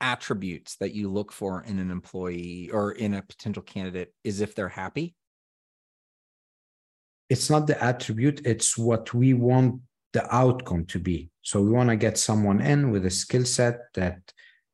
attributes 0.00 0.76
that 0.76 0.94
you 0.94 1.10
look 1.10 1.32
for 1.32 1.62
in 1.62 1.78
an 1.78 1.90
employee 1.90 2.70
or 2.72 2.92
in 2.92 3.14
a 3.14 3.22
potential 3.22 3.62
candidate 3.62 4.12
is 4.24 4.40
if 4.40 4.54
they're 4.54 4.68
happy? 4.68 5.14
It's 7.28 7.50
not 7.50 7.66
the 7.66 7.82
attribute, 7.82 8.46
it's 8.46 8.78
what 8.78 9.12
we 9.12 9.34
want 9.34 9.82
the 10.12 10.34
outcome 10.34 10.86
to 10.86 10.98
be. 10.98 11.30
So 11.42 11.62
we 11.62 11.70
want 11.70 11.90
to 11.90 11.96
get 11.96 12.18
someone 12.18 12.60
in 12.60 12.90
with 12.90 13.06
a 13.06 13.10
skill 13.10 13.44
set 13.44 13.92
that 13.94 14.18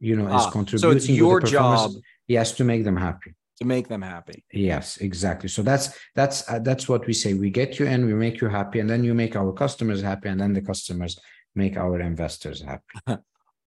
you 0.01 0.17
know 0.17 0.27
is 0.27 0.47
ah, 0.47 0.51
contributing. 0.51 0.91
So 0.91 0.97
it's 0.97 1.09
your 1.09 1.41
job. 1.41 1.93
Yes, 2.27 2.53
to 2.53 2.65
make 2.65 2.85
them 2.85 2.97
happy. 2.97 3.35
To 3.59 3.65
make 3.65 3.89
them 3.89 4.03
happy. 4.03 4.45
Yes, 4.53 4.97
exactly. 4.99 5.49
So 5.49 5.63
that's 5.63 5.97
that's 6.15 6.49
uh, 6.49 6.59
that's 6.61 6.89
what 6.89 7.07
we 7.07 7.13
say. 7.13 7.35
We 7.35 7.51
get 7.51 7.79
you 7.79 7.87
in, 7.87 8.07
we 8.07 8.15
make 8.15 8.41
you 8.41 8.49
happy, 8.49 8.81
and 8.81 8.89
then 8.89 9.05
you 9.05 9.15
make 9.15 9.37
our 9.37 9.53
customers 9.53 10.03
happy, 10.03 10.29
and 10.29 10.41
then 10.41 10.53
the 10.53 10.63
customers 10.63 11.19
make 11.55 11.77
our 11.77 12.01
investors 12.01 12.63
happy. 12.63 12.83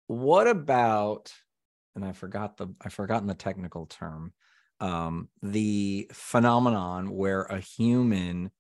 what 0.07 0.47
about? 0.47 1.33
And 1.95 2.05
I 2.05 2.13
forgot 2.13 2.57
the 2.57 2.69
I 2.83 2.89
forgotten 2.89 3.29
the 3.29 3.35
technical 3.35 3.87
term. 3.87 4.33
Um, 4.81 5.29
the 5.43 6.11
phenomenon 6.13 7.11
where 7.11 7.43
a 7.43 7.61
human 7.61 8.51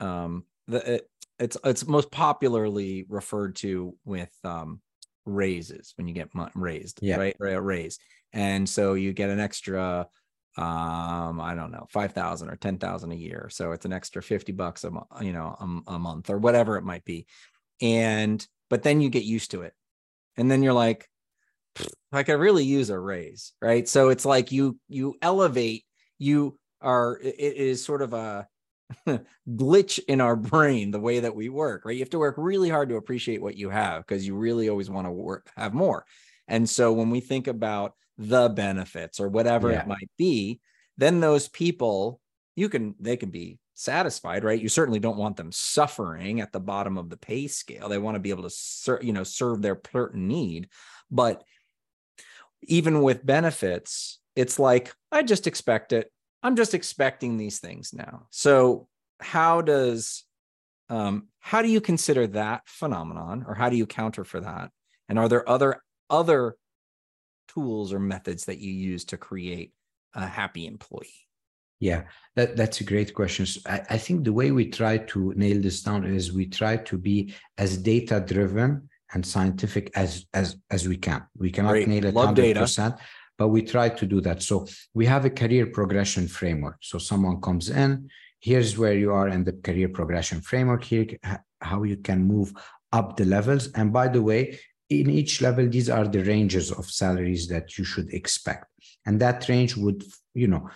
um, 0.00 0.44
the 0.66 0.94
it, 0.94 1.10
it's 1.38 1.56
it's 1.64 1.86
most 1.86 2.10
popularly 2.10 3.06
referred 3.08 3.56
to 3.56 3.94
with 4.04 4.30
um, 4.44 4.80
raises 5.24 5.92
when 5.96 6.08
you 6.08 6.14
get 6.14 6.28
raised, 6.54 6.98
yeah. 7.02 7.16
right? 7.16 7.36
A 7.40 7.60
raise, 7.60 7.98
and 8.32 8.68
so 8.68 8.94
you 8.94 9.12
get 9.12 9.30
an 9.30 9.40
extra, 9.40 10.08
um, 10.56 11.40
I 11.40 11.54
don't 11.54 11.70
know, 11.70 11.86
five 11.90 12.12
thousand 12.12 12.50
or 12.50 12.56
ten 12.56 12.78
thousand 12.78 13.12
a 13.12 13.16
year. 13.16 13.48
So 13.50 13.72
it's 13.72 13.84
an 13.84 13.92
extra 13.92 14.22
fifty 14.22 14.52
bucks 14.52 14.84
a 14.84 14.90
month, 14.90 15.06
you 15.20 15.32
know, 15.32 15.56
a, 15.60 15.92
a 15.94 15.98
month 15.98 16.30
or 16.30 16.38
whatever 16.38 16.76
it 16.76 16.84
might 16.84 17.04
be, 17.04 17.26
and 17.80 18.44
but 18.70 18.82
then 18.82 19.00
you 19.00 19.08
get 19.08 19.24
used 19.24 19.52
to 19.52 19.62
it, 19.62 19.74
and 20.36 20.50
then 20.50 20.62
you're 20.62 20.72
like, 20.72 21.08
I 22.12 22.22
could 22.22 22.40
really 22.40 22.64
use 22.64 22.90
a 22.90 22.98
raise, 22.98 23.52
right? 23.62 23.88
So 23.88 24.08
it's 24.08 24.24
like 24.24 24.50
you 24.50 24.78
you 24.88 25.14
elevate, 25.22 25.84
you 26.18 26.58
are 26.80 27.18
it 27.22 27.38
is 27.38 27.84
sort 27.84 28.02
of 28.02 28.12
a 28.12 28.46
glitch 29.48 30.00
in 30.08 30.20
our 30.20 30.36
brain 30.36 30.90
the 30.90 31.00
way 31.00 31.20
that 31.20 31.34
we 31.34 31.48
work 31.48 31.84
right? 31.84 31.94
You 31.94 32.00
have 32.00 32.10
to 32.10 32.18
work 32.18 32.36
really 32.38 32.68
hard 32.68 32.88
to 32.88 32.96
appreciate 32.96 33.42
what 33.42 33.56
you 33.56 33.70
have 33.70 34.06
because 34.06 34.26
you 34.26 34.34
really 34.34 34.68
always 34.68 34.90
want 34.90 35.06
to 35.06 35.12
work 35.12 35.50
have 35.56 35.74
more. 35.74 36.04
And 36.46 36.68
so 36.68 36.92
when 36.92 37.10
we 37.10 37.20
think 37.20 37.46
about 37.46 37.94
the 38.16 38.48
benefits 38.48 39.20
or 39.20 39.28
whatever 39.28 39.70
yeah. 39.70 39.82
it 39.82 39.86
might 39.86 40.10
be 40.16 40.60
then 40.96 41.20
those 41.20 41.48
people 41.48 42.20
you 42.56 42.68
can 42.68 42.94
they 42.98 43.16
can 43.16 43.30
be 43.30 43.58
satisfied 43.74 44.42
right? 44.42 44.60
You 44.60 44.68
certainly 44.68 44.98
don't 44.98 45.18
want 45.18 45.36
them 45.36 45.52
suffering 45.52 46.40
at 46.40 46.52
the 46.52 46.60
bottom 46.60 46.98
of 46.98 47.10
the 47.10 47.16
pay 47.16 47.46
scale. 47.46 47.88
They 47.88 47.98
want 47.98 48.16
to 48.16 48.20
be 48.20 48.30
able 48.30 48.42
to 48.44 48.50
serve 48.50 49.04
you 49.04 49.12
know 49.12 49.24
serve 49.24 49.62
their 49.62 49.80
certain 49.92 50.28
need. 50.28 50.68
But 51.10 51.44
even 52.62 53.02
with 53.02 53.24
benefits 53.24 54.18
it's 54.34 54.58
like 54.58 54.92
i 55.12 55.22
just 55.22 55.46
expect 55.46 55.92
it 55.92 56.10
I'm 56.42 56.56
just 56.56 56.74
expecting 56.74 57.36
these 57.36 57.58
things 57.58 57.92
now. 57.92 58.26
So 58.30 58.88
how 59.20 59.60
does 59.60 60.24
um, 60.88 61.28
how 61.40 61.62
do 61.62 61.68
you 61.68 61.80
consider 61.80 62.26
that 62.28 62.62
phenomenon 62.66 63.44
or 63.46 63.54
how 63.54 63.68
do 63.68 63.76
you 63.76 63.86
counter 63.86 64.24
for 64.24 64.40
that? 64.40 64.70
And 65.08 65.18
are 65.18 65.28
there 65.28 65.48
other 65.48 65.82
other 66.08 66.56
tools 67.48 67.92
or 67.92 67.98
methods 67.98 68.44
that 68.46 68.58
you 68.58 68.72
use 68.72 69.04
to 69.06 69.16
create 69.16 69.72
a 70.14 70.26
happy 70.26 70.66
employee? 70.66 71.28
Yeah, 71.80 72.04
that, 72.34 72.56
that's 72.56 72.80
a 72.80 72.84
great 72.84 73.14
question. 73.14 73.46
I, 73.66 73.82
I 73.90 73.98
think 73.98 74.24
the 74.24 74.32
way 74.32 74.50
we 74.50 74.68
try 74.68 74.98
to 74.98 75.32
nail 75.36 75.60
this 75.62 75.82
down 75.82 76.04
is 76.04 76.32
we 76.32 76.46
try 76.46 76.76
to 76.76 76.98
be 76.98 77.34
as 77.56 77.78
data 77.78 78.20
driven 78.20 78.88
and 79.14 79.24
scientific 79.24 79.90
as 79.94 80.26
as 80.34 80.56
as 80.70 80.88
we 80.88 80.96
can. 80.96 81.24
We 81.36 81.50
cannot 81.50 81.72
Great. 81.72 81.88
nail 81.88 82.04
it 82.06 82.14
100%, 82.14 82.34
data 82.34 82.66
but 83.38 83.48
we 83.48 83.62
try 83.62 83.88
to 83.88 84.04
do 84.06 84.20
that. 84.20 84.42
So 84.42 84.66
we 84.92 85.06
have 85.06 85.24
a 85.24 85.30
career 85.30 85.66
progression 85.66 86.28
framework. 86.28 86.78
So 86.80 86.98
someone 86.98 87.40
comes 87.40 87.70
in, 87.70 88.10
here's 88.40 88.76
where 88.76 88.94
you 88.94 89.12
are 89.12 89.28
in 89.28 89.44
the 89.44 89.52
career 89.52 89.88
progression 89.88 90.40
framework, 90.40 90.84
here 90.84 91.06
how 91.60 91.84
you 91.84 91.96
can 91.96 92.24
move 92.24 92.52
up 92.92 93.16
the 93.16 93.24
levels. 93.24 93.70
And 93.72 93.92
by 93.92 94.08
the 94.08 94.22
way, 94.22 94.58
in 94.90 95.10
each 95.10 95.40
level, 95.40 95.68
these 95.68 95.90
are 95.90 96.06
the 96.06 96.22
ranges 96.24 96.72
of 96.72 96.90
salaries 96.90 97.48
that 97.48 97.78
you 97.78 97.84
should 97.84 98.12
expect. 98.12 98.66
And 99.06 99.20
that 99.20 99.48
range 99.48 99.76
would, 99.76 100.04
you 100.34 100.48
know, 100.48 100.68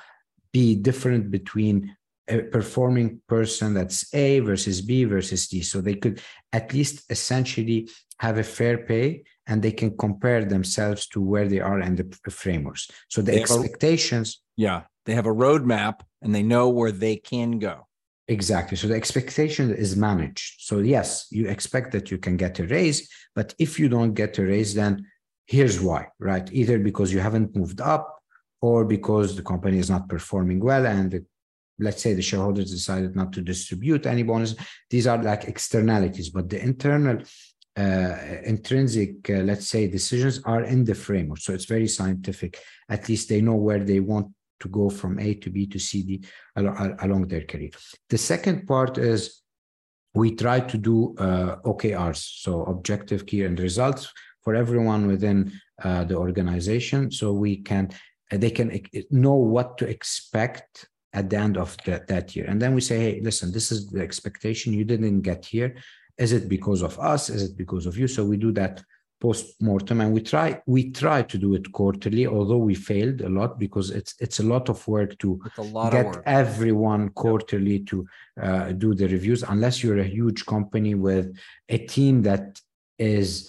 be 0.53 0.75
different 0.75 1.31
between 1.31 1.97
a 2.29 2.43
performing 2.43 3.21
person 3.27 3.75
that's 3.75 4.15
A 4.15 4.41
versus 4.41 4.81
B 4.81 5.05
versus 5.05 5.49
D. 5.49 5.63
So 5.63 5.81
they 5.81 5.95
could 5.95 6.21
at 6.53 6.73
least 6.73 7.11
essentially 7.11 7.89
have 8.19 8.39
a 8.39 8.45
fair 8.45 8.79
pay 8.79 9.25
and 9.47 9.63
they 9.63 9.73
can 9.73 9.97
compare 9.97 10.45
themselves 10.45 11.07
to 11.09 11.21
where 11.21 11.49
they 11.49 11.61
are 11.61 11.81
in 11.81 11.97
the 11.97 12.31
frameworks. 12.31 12.91
So 13.09 13.23
the 13.23 13.33
they 13.33 13.41
expectations. 13.41 14.41
A, 14.41 14.63
yeah, 14.63 14.83
they 15.05 15.15
have 15.15 15.27
a 15.27 15.35
roadmap 15.35 16.01
and 16.21 16.35
they 16.35 16.43
know 16.43 16.69
where 16.69 16.93
they 16.93 17.17
can 17.17 17.59
go. 17.59 17.87
Exactly. 18.29 18.77
So 18.77 18.87
the 18.87 18.95
expectation 18.95 19.75
is 19.75 19.97
managed. 19.97 20.61
So 20.61 20.79
yes, 20.79 21.27
you 21.31 21.49
expect 21.49 21.93
that 21.93 22.11
you 22.11 22.19
can 22.19 22.37
get 22.37 22.59
a 22.61 22.67
raise, 22.67 23.09
but 23.35 23.55
if 23.59 23.79
you 23.81 23.89
don't 23.89 24.15
get 24.15 24.39
a 24.39 24.43
raise, 24.45 24.75
then 24.75 25.07
here's 25.47 25.81
why, 25.81 26.09
right? 26.21 26.49
Either 26.53 26.79
because 26.79 27.13
you 27.13 27.19
haven't 27.19 27.57
moved 27.57 27.81
up 27.81 28.23
or 28.61 28.85
because 28.85 29.35
the 29.35 29.43
company 29.43 29.79
is 29.79 29.91
not 29.91 30.09
performing 30.09 30.61
well 30.61 30.87
and 30.87 31.11
the, 31.11 31.25
let's 31.81 32.01
say 32.01 32.15
the 32.15 32.23
shareholders 32.23 32.71
decided 32.71 33.17
not 33.17 33.33
to 33.33 33.43
distribute 33.43 34.07
any 34.07 34.23
bonus. 34.23 34.55
These 34.89 35.09
are 35.09 35.21
like 35.21 35.45
externalities, 35.45 36.31
but 36.31 36.49
the 36.49 36.63
internal 36.63 37.19
uh, 37.77 38.17
intrinsic, 38.45 39.31
uh, 39.31 39.43
let's 39.51 39.69
say, 39.69 39.87
decisions 39.87 40.41
are 40.45 40.63
in 40.63 40.85
the 40.85 40.95
framework. 40.95 41.39
So 41.39 41.53
it's 41.53 41.65
very 41.65 41.89
scientific. 41.89 42.59
At 42.89 43.09
least 43.09 43.29
they 43.29 43.41
know 43.41 43.55
where 43.55 43.83
they 43.83 44.01
want 44.01 44.29
to 44.61 44.69
go 44.69 44.91
from 44.91 45.19
A 45.19 45.35
to 45.35 45.51
B 45.51 45.67
to 45.67 45.79
C 45.79 46.03
D 46.03 46.25
al- 46.57 46.97
along 47.01 47.29
their 47.29 47.43
career. 47.43 47.71
The 48.09 48.19
second 48.19 48.67
part 48.67 48.99
is 48.99 49.43
we 50.15 50.35
try 50.35 50.61
to 50.61 50.79
do 50.79 51.15
uh, 51.19 51.57
OKRs, 51.65 52.43
so 52.43 52.63
objective, 52.65 53.25
key, 53.27 53.45
and 53.45 53.59
results 53.59 54.13
for 54.43 54.55
everyone 54.55 55.07
within 55.07 55.53
uh, 55.83 56.05
the 56.05 56.17
organization, 56.17 57.11
so 57.11 57.33
we 57.33 57.57
can 57.57 57.91
uh, 58.31 58.37
they 58.37 58.51
can 58.51 58.69
know 59.11 59.35
what 59.35 59.79
to 59.79 59.89
expect 59.89 60.89
at 61.15 61.29
the 61.29 61.37
end 61.37 61.57
of 61.57 61.77
that, 61.85 62.07
that 62.09 62.35
year. 62.35 62.47
And 62.49 62.61
then 62.61 62.75
we 62.75 62.81
say, 62.81 62.99
hey, 62.99 63.21
listen, 63.21 63.53
this 63.53 63.71
is 63.71 63.91
the 63.91 64.01
expectation. 64.01 64.73
You 64.73 64.85
didn't 64.85 65.21
get 65.21 65.45
here. 65.45 65.77
Is 66.19 66.33
it 66.33 66.49
because 66.49 66.83
of 66.83 66.99
us? 66.99 67.31
Is 67.31 67.43
it 67.43 67.57
because 67.57 67.87
of 67.87 67.97
you? 67.97 68.07
So 68.07 68.25
we 68.25 68.37
do 68.37 68.53
that 68.53 68.83
post-mortem 69.23 70.01
and 70.01 70.13
we 70.13 70.21
try 70.21 70.61
we 70.67 70.91
try 70.91 71.23
to 71.23 71.39
do 71.39 71.55
it 71.55 71.71
quarterly 71.71 72.27
although 72.27 72.65
we 72.71 72.75
failed 72.75 73.21
a 73.21 73.29
lot 73.29 73.57
because 73.57 73.91
it's 73.91 74.13
it's 74.19 74.41
a 74.41 74.43
lot 74.43 74.69
of 74.69 74.79
work 74.89 75.17
to 75.19 75.41
get 75.93 76.07
work. 76.07 76.23
everyone 76.27 77.09
quarterly 77.11 77.77
yep. 77.77 77.87
to 77.87 78.07
uh, 78.43 78.73
do 78.73 78.95
the 78.95 79.07
reviews 79.07 79.45
unless 79.45 79.81
you're 79.83 80.01
a 80.01 80.15
huge 80.19 80.45
company 80.45 80.97
with 80.97 81.27
a 81.69 81.79
team 81.79 82.21
that 82.23 82.61
is 82.99 83.49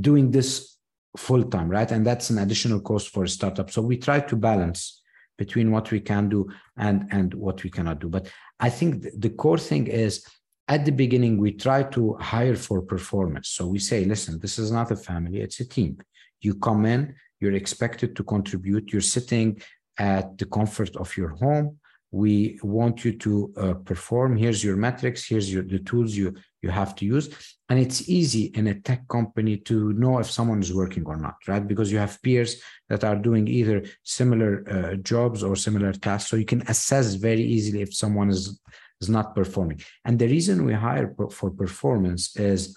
doing 0.00 0.32
this 0.32 0.76
full 1.16 1.44
time 1.44 1.68
right 1.68 1.92
and 1.92 2.04
that's 2.04 2.28
an 2.30 2.38
additional 2.38 2.80
cost 2.80 3.10
for 3.10 3.22
a 3.22 3.28
startup 3.28 3.70
so 3.70 3.80
we 3.80 3.96
try 3.96 4.18
to 4.18 4.34
balance 4.34 5.02
between 5.38 5.70
what 5.70 5.92
we 5.92 6.00
can 6.00 6.28
do 6.28 6.40
and 6.76 7.06
and 7.12 7.32
what 7.34 7.62
we 7.62 7.70
cannot 7.70 8.00
do 8.00 8.08
but 8.08 8.24
i 8.58 8.68
think 8.68 9.06
the 9.24 9.30
core 9.30 9.62
thing 9.70 9.86
is 9.86 10.26
at 10.68 10.84
the 10.84 10.92
beginning, 10.92 11.38
we 11.38 11.52
try 11.52 11.84
to 11.84 12.14
hire 12.14 12.56
for 12.56 12.82
performance. 12.82 13.48
So 13.50 13.66
we 13.66 13.78
say, 13.78 14.04
listen, 14.04 14.38
this 14.40 14.58
is 14.58 14.70
not 14.72 14.90
a 14.90 14.96
family, 14.96 15.40
it's 15.40 15.60
a 15.60 15.68
team. 15.68 15.98
You 16.40 16.54
come 16.54 16.86
in, 16.86 17.14
you're 17.40 17.54
expected 17.54 18.16
to 18.16 18.24
contribute, 18.24 18.92
you're 18.92 19.00
sitting 19.00 19.60
at 19.98 20.36
the 20.38 20.46
comfort 20.46 20.96
of 20.96 21.16
your 21.16 21.30
home. 21.30 21.78
we 22.12 22.58
want 22.62 23.04
you 23.04 23.12
to 23.12 23.52
uh, 23.56 23.74
perform 23.74 24.36
here's 24.36 24.62
your 24.62 24.76
metrics 24.76 25.26
here's 25.26 25.52
your 25.52 25.62
the 25.62 25.78
tools 25.80 26.14
you 26.14 26.34
you 26.62 26.70
have 26.70 26.94
to 26.94 27.04
use 27.04 27.28
and 27.68 27.78
it's 27.78 28.08
easy 28.08 28.44
in 28.54 28.68
a 28.68 28.80
tech 28.80 29.06
company 29.08 29.56
to 29.56 29.92
know 29.94 30.18
if 30.18 30.30
someone 30.30 30.60
is 30.60 30.72
working 30.72 31.04
or 31.04 31.16
not 31.16 31.34
right 31.48 31.66
because 31.66 31.90
you 31.90 31.98
have 31.98 32.20
peers 32.22 32.62
that 32.88 33.02
are 33.02 33.16
doing 33.16 33.48
either 33.48 33.84
similar 34.02 34.52
uh, 34.70 34.94
jobs 34.96 35.42
or 35.42 35.56
similar 35.56 35.92
tasks 35.92 36.30
so 36.30 36.36
you 36.36 36.44
can 36.44 36.62
assess 36.68 37.14
very 37.14 37.42
easily 37.42 37.82
if 37.82 37.92
someone 37.92 38.30
is 38.30 38.60
is 39.00 39.08
not 39.08 39.34
performing. 39.34 39.80
And 40.04 40.18
the 40.18 40.28
reason 40.28 40.64
we 40.64 40.72
hire 40.72 41.14
for 41.30 41.50
performance 41.50 42.36
is 42.36 42.76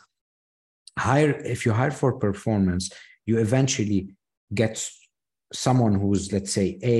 hire 0.97 1.31
if 1.45 1.65
you 1.65 1.71
hire 1.71 1.91
for 1.91 2.13
performance 2.13 2.91
you 3.25 3.37
eventually 3.37 4.09
get 4.53 4.73
someone 5.53 5.95
who's 5.95 6.33
let's 6.33 6.51
say 6.51 6.77
a 6.83 6.97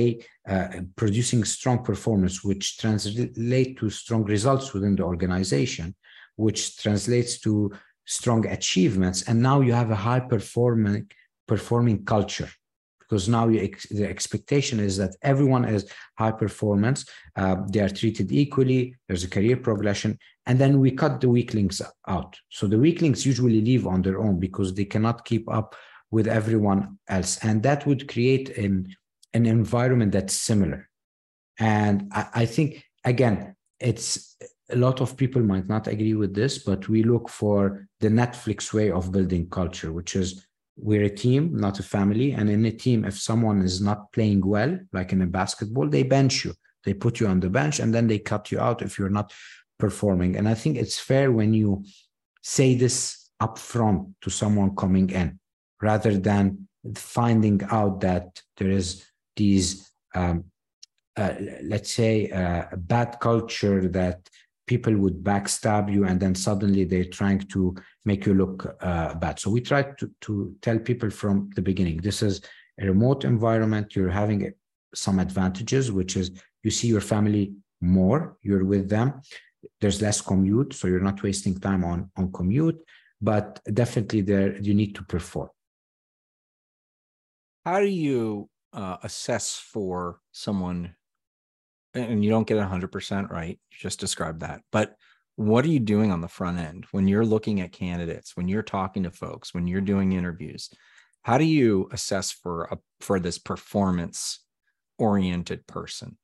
uh, 0.52 0.68
producing 0.96 1.44
strong 1.44 1.84
performance 1.84 2.42
which 2.42 2.78
translate 2.78 3.78
to 3.78 3.90
strong 3.90 4.24
results 4.24 4.72
within 4.72 4.96
the 4.96 5.02
organization 5.02 5.94
which 6.36 6.60
translates 6.78 7.38
to 7.38 7.70
strong 8.06 8.46
achievements. 8.46 9.22
And 9.22 9.40
now 9.40 9.60
you 9.60 9.72
have 9.72 9.90
a 9.90 10.02
high 10.08 10.20
performing 10.20 11.10
performing 11.46 12.04
culture 12.04 12.50
because 13.10 13.28
now 13.28 13.48
ex- 13.48 13.88
the 13.88 14.08
expectation 14.08 14.78
is 14.78 14.96
that 14.96 15.16
everyone 15.22 15.64
is 15.64 15.90
high 16.16 16.30
performance 16.30 17.04
uh, 17.36 17.56
they 17.72 17.80
are 17.80 17.88
treated 17.88 18.30
equally 18.30 18.94
there's 19.08 19.24
a 19.24 19.28
career 19.28 19.56
progression 19.56 20.16
and 20.46 20.58
then 20.58 20.78
we 20.78 20.90
cut 20.92 21.20
the 21.20 21.28
weaklings 21.28 21.82
out 22.06 22.38
so 22.48 22.68
the 22.68 22.78
weaklings 22.78 23.26
usually 23.26 23.60
leave 23.60 23.86
on 23.86 24.00
their 24.00 24.20
own 24.20 24.38
because 24.38 24.72
they 24.72 24.84
cannot 24.84 25.24
keep 25.24 25.50
up 25.52 25.74
with 26.10 26.26
everyone 26.26 26.98
else. 27.08 27.38
And 27.42 27.62
that 27.62 27.86
would 27.86 28.08
create 28.08 28.56
an, 28.56 28.94
an 29.32 29.46
environment 29.46 30.12
that's 30.12 30.34
similar. 30.34 30.88
And 31.58 32.10
I, 32.12 32.26
I 32.34 32.46
think, 32.46 32.84
again, 33.04 33.54
it's 33.78 34.36
a 34.70 34.76
lot 34.76 35.00
of 35.00 35.16
people 35.16 35.42
might 35.42 35.68
not 35.68 35.86
agree 35.86 36.14
with 36.14 36.34
this, 36.34 36.58
but 36.58 36.88
we 36.88 37.02
look 37.02 37.28
for 37.28 37.86
the 38.00 38.08
Netflix 38.08 38.72
way 38.72 38.90
of 38.90 39.12
building 39.12 39.48
culture, 39.48 39.92
which 39.92 40.16
is 40.16 40.46
we're 40.82 41.04
a 41.04 41.10
team, 41.10 41.56
not 41.56 41.78
a 41.78 41.82
family. 41.82 42.32
And 42.32 42.48
in 42.48 42.64
a 42.64 42.70
team, 42.70 43.04
if 43.04 43.18
someone 43.18 43.62
is 43.62 43.80
not 43.80 44.12
playing 44.12 44.46
well, 44.46 44.78
like 44.92 45.12
in 45.12 45.22
a 45.22 45.26
basketball, 45.26 45.88
they 45.88 46.02
bench 46.02 46.44
you. 46.44 46.54
They 46.84 46.94
put 46.94 47.20
you 47.20 47.26
on 47.26 47.40
the 47.40 47.50
bench 47.50 47.78
and 47.78 47.94
then 47.94 48.06
they 48.06 48.18
cut 48.18 48.50
you 48.50 48.60
out 48.60 48.82
if 48.82 48.98
you're 48.98 49.10
not 49.10 49.32
performing. 49.78 50.36
And 50.36 50.48
I 50.48 50.54
think 50.54 50.76
it's 50.76 50.98
fair 50.98 51.30
when 51.30 51.52
you 51.52 51.84
say 52.42 52.74
this 52.74 53.30
upfront 53.42 54.14
to 54.22 54.30
someone 54.30 54.74
coming 54.76 55.10
in 55.10 55.38
rather 55.82 56.16
than 56.16 56.68
finding 56.94 57.60
out 57.70 58.00
that 58.00 58.40
there 58.56 58.70
is 58.70 59.04
these 59.36 59.90
um, 60.14 60.44
uh, 61.16 61.34
let's 61.62 61.92
say 61.92 62.30
uh, 62.30 62.64
a 62.72 62.76
bad 62.76 63.18
culture 63.20 63.88
that 63.88 64.29
people 64.72 64.96
would 65.02 65.18
backstab 65.30 65.84
you 65.94 66.02
and 66.08 66.18
then 66.22 66.34
suddenly 66.46 66.84
they're 66.84 67.12
trying 67.20 67.40
to 67.54 67.74
make 68.04 68.22
you 68.26 68.34
look 68.42 68.58
uh, 68.80 69.12
bad. 69.14 69.34
So 69.40 69.50
we 69.50 69.60
try 69.60 69.82
to, 69.98 70.06
to 70.26 70.32
tell 70.62 70.78
people 70.78 71.10
from 71.10 71.50
the 71.56 71.64
beginning 71.70 71.96
this 72.08 72.22
is 72.28 72.34
a 72.80 72.86
remote 72.92 73.24
environment. 73.24 73.86
You're 73.96 74.16
having 74.22 74.40
some 74.94 75.18
advantages 75.26 75.90
which 75.98 76.12
is 76.16 76.26
you 76.62 76.70
see 76.78 76.88
your 76.94 77.06
family 77.14 77.44
more 77.80 78.36
you're 78.42 78.64
with 78.74 78.88
them. 78.88 79.08
There's 79.80 80.00
less 80.06 80.20
commute 80.20 80.72
so 80.78 80.86
you're 80.86 81.08
not 81.10 81.22
wasting 81.28 81.54
time 81.68 81.82
on 81.92 81.98
on 82.18 82.26
commute 82.38 82.78
but 83.30 83.46
definitely 83.82 84.22
there 84.30 84.50
you 84.66 84.74
need 84.80 84.92
to 84.98 85.02
perform. 85.14 85.50
How 87.66 87.80
do 87.80 87.92
you 88.08 88.48
uh, 88.72 88.98
assess 89.08 89.46
for 89.72 90.20
someone 90.44 90.94
and 91.94 92.24
you 92.24 92.30
don't 92.30 92.46
get 92.46 92.58
100% 92.58 93.30
right 93.30 93.58
you 93.70 93.78
just 93.78 94.00
described 94.00 94.40
that. 94.40 94.62
But 94.70 94.96
what 95.36 95.64
are 95.64 95.68
you 95.68 95.80
doing 95.80 96.12
on 96.12 96.20
the 96.20 96.28
front 96.28 96.58
end 96.58 96.86
when 96.92 97.08
you're 97.08 97.24
looking 97.24 97.60
at 97.60 97.72
candidates 97.72 98.36
when 98.36 98.48
you're 98.48 98.62
talking 98.62 99.04
to 99.04 99.10
folks 99.10 99.54
when 99.54 99.66
you're 99.66 99.80
doing 99.80 100.12
interviews? 100.12 100.70
How 101.22 101.38
do 101.38 101.44
you 101.44 101.88
assess 101.92 102.30
for 102.30 102.64
a 102.64 102.78
for 103.00 103.20
this 103.20 103.38
performance 103.38 104.40
oriented 104.98 105.66
person? 105.66 106.16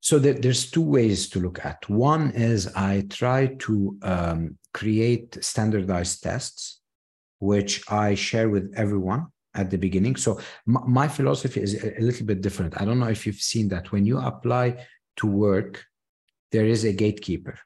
So 0.00 0.18
there's 0.18 0.70
two 0.70 0.82
ways 0.82 1.30
to 1.30 1.40
look 1.40 1.64
at. 1.64 1.88
One 1.88 2.30
is 2.32 2.68
i 2.74 3.04
try 3.08 3.46
to 3.60 3.98
um, 4.02 4.58
create 4.72 5.42
standardized 5.42 6.22
tests 6.22 6.80
which 7.38 7.82
i 7.90 8.14
share 8.14 8.48
with 8.48 8.72
everyone 8.76 9.26
at 9.54 9.70
the 9.70 9.78
beginning. 9.78 10.16
So 10.16 10.40
my 10.66 11.08
philosophy 11.08 11.60
is 11.62 11.82
a 11.82 12.00
little 12.00 12.26
bit 12.26 12.40
different. 12.40 12.80
I 12.80 12.84
don't 12.84 12.98
know 12.98 13.08
if 13.08 13.26
you've 13.26 13.36
seen 13.36 13.68
that 13.68 13.92
when 13.92 14.04
you 14.04 14.18
apply 14.18 14.86
to 15.16 15.26
work, 15.26 15.84
there 16.50 16.66
is 16.66 16.84
a 16.84 16.92
gatekeeper. 16.92 17.58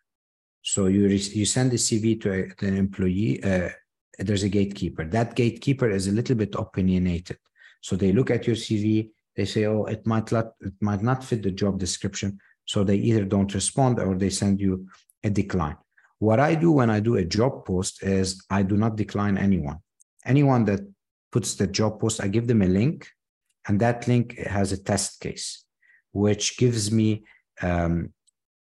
So 0.62 0.86
you 0.86 1.06
you 1.06 1.46
send 1.46 1.70
the 1.70 1.76
CV 1.76 2.20
to, 2.22 2.32
a, 2.32 2.54
to 2.56 2.66
an 2.66 2.76
employee. 2.76 3.42
Uh, 3.42 3.70
there's 4.18 4.42
a 4.42 4.48
gatekeeper. 4.48 5.04
That 5.04 5.34
gatekeeper 5.34 5.88
is 5.88 6.08
a 6.08 6.12
little 6.12 6.36
bit 6.36 6.54
opinionated. 6.56 7.38
So 7.80 7.96
they 7.96 8.12
look 8.12 8.30
at 8.30 8.46
your 8.46 8.56
CV. 8.56 9.10
They 9.36 9.44
say, 9.44 9.66
"Oh, 9.66 9.84
it 9.84 10.06
might 10.06 10.30
not 10.32 10.52
it 10.60 10.74
might 10.80 11.02
not 11.02 11.24
fit 11.24 11.42
the 11.42 11.52
job 11.52 11.78
description." 11.78 12.38
So 12.64 12.84
they 12.84 12.96
either 12.96 13.24
don't 13.24 13.54
respond 13.54 13.98
or 13.98 14.14
they 14.14 14.30
send 14.30 14.60
you 14.60 14.88
a 15.24 15.30
decline. 15.30 15.78
What 16.18 16.40
I 16.40 16.54
do 16.54 16.72
when 16.72 16.90
I 16.90 17.00
do 17.00 17.16
a 17.16 17.24
job 17.24 17.64
post 17.64 18.02
is 18.02 18.44
I 18.50 18.62
do 18.62 18.76
not 18.76 18.96
decline 18.96 19.38
anyone. 19.38 19.78
Anyone 20.26 20.64
that 20.66 20.80
puts 21.30 21.54
the 21.54 21.66
job 21.66 22.00
post, 22.00 22.22
I 22.22 22.28
give 22.28 22.46
them 22.46 22.62
a 22.62 22.66
link, 22.66 23.08
and 23.66 23.80
that 23.80 24.08
link 24.08 24.38
has 24.38 24.72
a 24.72 24.82
test 24.82 25.20
case, 25.20 25.64
which 26.12 26.56
gives 26.56 26.90
me 26.90 27.24
um, 27.60 28.12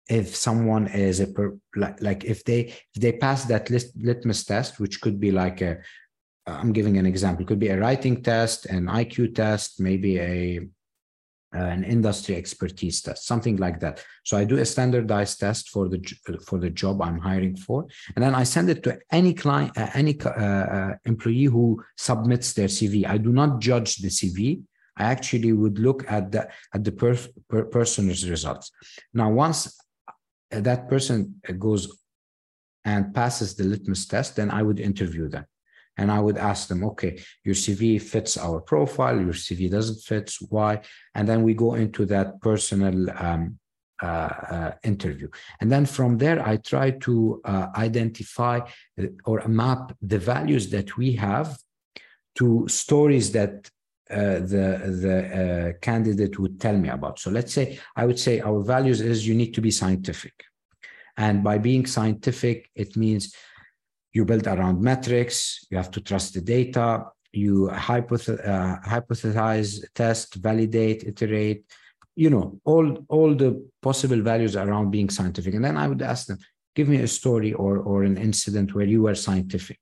if 0.08 0.34
someone 0.34 0.86
is 0.88 1.20
a 1.20 1.26
per, 1.26 1.56
like, 1.76 2.00
like 2.00 2.24
if 2.24 2.44
they 2.44 2.60
if 2.94 3.02
they 3.02 3.12
pass 3.12 3.44
that 3.46 3.70
list, 3.70 3.92
litmus 3.96 4.44
test, 4.44 4.80
which 4.80 5.00
could 5.00 5.20
be 5.20 5.30
like 5.30 5.60
a 5.60 5.78
I'm 6.46 6.72
giving 6.72 6.96
an 6.96 7.06
example, 7.06 7.42
it 7.42 7.48
could 7.48 7.58
be 7.58 7.68
a 7.68 7.78
writing 7.78 8.22
test, 8.22 8.66
an 8.66 8.86
IQ 8.86 9.34
test, 9.34 9.80
maybe 9.80 10.18
a 10.18 10.60
an 11.52 11.84
industry 11.84 12.36
expertise 12.36 13.00
test, 13.00 13.26
something 13.26 13.56
like 13.56 13.80
that. 13.80 14.04
So 14.24 14.36
I 14.36 14.44
do 14.44 14.58
a 14.58 14.64
standardized 14.64 15.40
test 15.40 15.70
for 15.70 15.88
the 15.88 16.00
for 16.46 16.58
the 16.58 16.70
job 16.70 17.00
I'm 17.00 17.18
hiring 17.18 17.56
for, 17.56 17.86
and 18.14 18.22
then 18.22 18.34
I 18.34 18.44
send 18.44 18.68
it 18.70 18.82
to 18.84 18.98
any 19.10 19.34
client, 19.34 19.76
uh, 19.76 19.88
any 19.94 20.20
uh, 20.20 20.30
uh 20.30 20.94
employee 21.04 21.44
who 21.44 21.82
submits 21.96 22.52
their 22.52 22.68
CV. 22.68 23.06
I 23.06 23.18
do 23.18 23.32
not 23.32 23.60
judge 23.60 23.96
the 23.96 24.08
CV. 24.08 24.62
I 24.96 25.04
actually 25.04 25.52
would 25.52 25.78
look 25.78 26.10
at 26.10 26.32
the 26.32 26.48
at 26.74 26.84
the 26.84 26.92
per, 26.92 27.16
per 27.48 27.64
person's 27.64 28.28
results. 28.28 28.70
Now, 29.14 29.30
once 29.30 29.78
that 30.50 30.88
person 30.88 31.40
goes 31.58 31.98
and 32.84 33.14
passes 33.14 33.54
the 33.54 33.64
litmus 33.64 34.06
test, 34.06 34.36
then 34.36 34.50
I 34.50 34.62
would 34.62 34.80
interview 34.80 35.28
them 35.28 35.46
and 35.98 36.10
I 36.10 36.20
would 36.20 36.38
ask 36.38 36.68
them, 36.68 36.84
okay, 36.84 37.20
your 37.44 37.56
CV 37.56 38.00
fits 38.00 38.38
our 38.38 38.60
profile, 38.60 39.20
your 39.20 39.32
CV 39.32 39.70
doesn't 39.70 40.00
fit, 40.00 40.32
why? 40.48 40.80
And 41.14 41.28
then 41.28 41.42
we 41.42 41.54
go 41.54 41.74
into 41.74 42.06
that 42.06 42.40
personal 42.40 43.10
um, 43.10 43.58
uh, 44.00 44.06
uh, 44.06 44.72
interview. 44.84 45.28
And 45.60 45.72
then 45.72 45.84
from 45.84 46.18
there, 46.18 46.40
I 46.46 46.58
try 46.58 46.92
to 46.92 47.40
uh, 47.44 47.66
identify 47.76 48.60
uh, 49.00 49.06
or 49.24 49.46
map 49.48 49.92
the 50.00 50.20
values 50.20 50.70
that 50.70 50.96
we 50.96 51.12
have 51.14 51.58
to 52.36 52.68
stories 52.68 53.32
that 53.32 53.68
uh, 54.10 54.38
the 54.52 54.66
the 55.04 55.16
uh, 55.18 55.78
candidate 55.82 56.38
would 56.38 56.60
tell 56.60 56.76
me 56.76 56.88
about. 56.88 57.18
So 57.18 57.30
let's 57.30 57.52
say 57.52 57.80
I 57.96 58.06
would 58.06 58.18
say 58.18 58.40
our 58.40 58.62
values 58.62 59.00
is 59.00 59.26
you 59.26 59.34
need 59.34 59.52
to 59.54 59.60
be 59.60 59.72
scientific, 59.72 60.44
and 61.16 61.42
by 61.42 61.58
being 61.58 61.84
scientific, 61.84 62.70
it 62.76 62.96
means 62.96 63.34
you 64.12 64.24
build 64.24 64.46
around 64.46 64.80
metrics, 64.80 65.66
you 65.70 65.76
have 65.76 65.90
to 65.90 66.00
trust 66.00 66.34
the 66.34 66.40
data, 66.40 67.04
you 67.32 67.68
hypoth- 67.72 68.46
uh, 68.46 68.80
hypothesize, 68.80 69.84
test, 69.94 70.34
validate, 70.36 71.04
iterate, 71.04 71.64
you 72.16 72.30
know, 72.30 72.60
all, 72.64 73.04
all 73.08 73.34
the 73.34 73.64
possible 73.82 74.20
values 74.20 74.56
around 74.56 74.90
being 74.90 75.10
scientific. 75.10 75.54
And 75.54 75.64
then 75.64 75.76
I 75.76 75.86
would 75.88 76.02
ask 76.02 76.26
them, 76.26 76.38
give 76.74 76.88
me 76.88 77.02
a 77.02 77.08
story 77.08 77.52
or, 77.52 77.78
or 77.78 78.02
an 78.02 78.16
incident 78.16 78.74
where 78.74 78.86
you 78.86 79.02
were 79.02 79.14
scientific. 79.14 79.78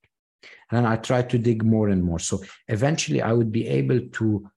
And 0.71 0.87
I 0.87 0.97
try 0.97 1.23
to 1.23 1.39
dig 1.39 1.65
more 1.65 1.89
and 1.89 2.03
more. 2.03 2.19
So 2.19 2.43
eventually 2.69 3.23
I 3.23 3.33
would 3.33 3.53
be 3.53 3.67
able 3.69 4.01
to 4.01 4.51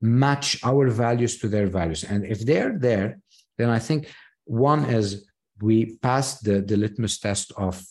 match 0.00 0.62
our 0.64 0.88
values 0.88 1.38
to 1.38 1.48
their 1.48 1.66
values. 1.66 2.04
And 2.04 2.24
if 2.24 2.40
they're 2.40 2.78
there, 2.78 3.18
then 3.58 3.70
I 3.70 3.78
think 3.78 4.08
one 4.44 4.84
is 4.84 5.26
we 5.60 5.96
pass 5.96 6.40
the, 6.40 6.60
the 6.60 6.76
litmus 6.76 7.18
test 7.18 7.52
of 7.56 7.82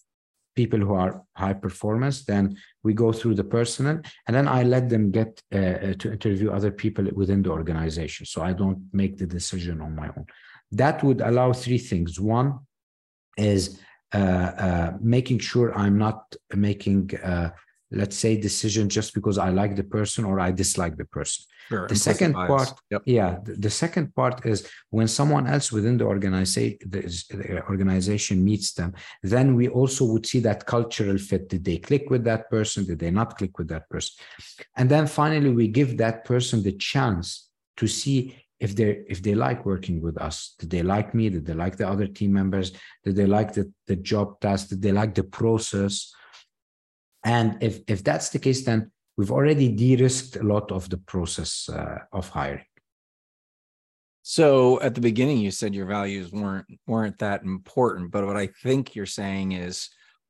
people 0.55 0.79
who 0.79 0.93
are 0.93 1.21
high 1.35 1.53
performance 1.53 2.23
then 2.25 2.57
we 2.83 2.93
go 2.93 3.11
through 3.11 3.35
the 3.35 3.43
personal 3.43 3.99
and 4.27 4.35
then 4.35 4.47
i 4.47 4.63
let 4.63 4.89
them 4.89 5.11
get 5.11 5.41
uh, 5.53 5.57
uh, 5.57 5.93
to 5.99 6.11
interview 6.11 6.51
other 6.51 6.71
people 6.71 7.05
within 7.13 7.41
the 7.41 7.49
organization. 7.49 8.25
So 8.25 8.41
i 8.41 8.53
don't 8.53 8.79
make 8.93 9.17
the 9.17 9.27
decision 9.27 9.81
on 9.81 9.95
my 9.95 10.07
own. 10.07 10.25
That 10.71 11.03
would 11.03 11.21
allow 11.21 11.53
three 11.53 11.77
things. 11.77 12.19
One 12.19 12.59
is 13.37 13.79
uh, 14.13 14.17
uh, 14.17 14.91
making 15.01 15.39
sure 15.39 15.77
i'm 15.77 15.97
not 15.97 16.35
making 16.55 17.09
uh, 17.23 17.49
let's 17.95 18.17
say 18.17 18.37
decision 18.37 18.89
just 18.89 19.13
because 19.13 19.37
i 19.37 19.49
like 19.49 19.75
the 19.75 19.83
person 19.83 20.25
or 20.25 20.39
i 20.39 20.51
dislike 20.51 20.95
the 20.97 21.05
person. 21.05 21.43
Sure. 21.69 21.87
the 21.87 21.95
second 21.95 22.33
bias. 22.33 22.47
part 22.47 22.79
Yep. 22.91 23.01
yeah 23.05 23.37
the, 23.43 23.53
the 23.53 23.69
second 23.69 24.13
part 24.13 24.45
is 24.45 24.69
when 24.91 25.07
someone 25.07 25.47
else 25.47 25.71
within 25.71 25.97
the 25.97 26.05
organization 26.05 26.77
the, 26.93 27.01
the 27.31 27.63
organization 27.73 28.43
meets 28.43 28.73
them 28.73 28.93
then 29.23 29.55
we 29.55 29.67
also 29.69 30.05
would 30.05 30.25
see 30.25 30.39
that 30.41 30.65
cultural 30.65 31.17
fit. 31.17 31.49
Did 31.49 31.63
they 31.63 31.77
click 31.77 32.09
with 32.09 32.23
that 32.25 32.49
person? 32.49 32.85
Did 32.85 32.99
they 32.99 33.11
not 33.11 33.37
click 33.37 33.57
with 33.57 33.67
that 33.69 33.89
person? 33.89 34.13
And 34.75 34.89
then 34.89 35.07
finally 35.07 35.49
we 35.49 35.67
give 35.67 35.97
that 35.97 36.25
person 36.25 36.63
the 36.63 36.73
chance 36.73 37.49
to 37.77 37.87
see 37.87 38.35
if 38.59 38.75
they 38.75 39.03
if 39.09 39.21
they 39.21 39.35
like 39.35 39.65
working 39.65 40.01
with 40.01 40.17
us. 40.17 40.55
Did 40.59 40.69
they 40.69 40.83
like 40.83 41.13
me? 41.13 41.29
Did 41.29 41.45
they 41.45 41.53
like 41.53 41.77
the 41.77 41.87
other 41.87 42.07
team 42.07 42.31
members? 42.33 42.71
Did 43.03 43.15
they 43.15 43.25
like 43.25 43.53
the, 43.53 43.71
the 43.87 43.97
job 43.97 44.39
task? 44.39 44.69
Did 44.69 44.81
they 44.81 44.91
like 44.91 45.13
the 45.13 45.23
process 45.23 46.13
and 47.25 47.57
if 47.61 47.81
if 47.87 48.03
that's 48.05 48.29
the 48.29 48.39
case 48.39 48.63
then 48.65 48.91
we've 49.17 49.31
already 49.31 49.67
de-risked 49.69 50.37
a 50.37 50.43
lot 50.43 50.71
of 50.71 50.89
the 50.89 50.97
process 50.97 51.67
uh, 51.69 51.99
of 52.13 52.29
hiring 52.29 52.65
So 54.27 54.81
at 54.81 54.95
the 54.95 55.01
beginning, 55.01 55.37
you 55.37 55.51
said 55.51 55.75
your 55.75 55.85
values 55.85 56.31
weren't 56.31 56.65
weren't 56.87 57.19
that 57.19 57.43
important, 57.43 58.11
but 58.11 58.25
what 58.25 58.37
I 58.37 58.47
think 58.63 58.95
you're 58.95 59.05
saying 59.05 59.51
is 59.51 59.89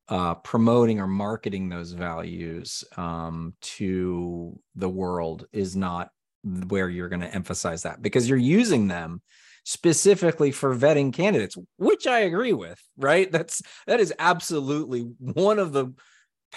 uh, 0.10 0.36
promoting 0.36 1.00
or 1.00 1.08
marketing 1.08 1.70
those 1.70 1.94
values 1.94 2.84
um, 2.98 3.54
to 3.78 4.60
the 4.76 4.90
world 4.90 5.48
is 5.54 5.76
not 5.78 6.10
where 6.44 6.90
you're 6.90 7.10
going 7.10 7.22
to 7.22 7.34
emphasize 7.34 7.84
that 7.84 8.02
because 8.02 8.28
you're 8.28 8.38
using 8.38 8.88
them 8.90 9.22
specifically 9.64 10.52
for 10.52 10.76
vetting 10.76 11.12
candidates, 11.12 11.58
which 11.78 12.06
I 12.06 12.20
agree 12.20 12.54
with. 12.54 12.80
Right? 12.98 13.32
That's 13.32 13.62
that 13.88 14.02
is 14.02 14.14
absolutely 14.20 15.02
one 15.20 15.58
of 15.58 15.72
the 15.72 15.94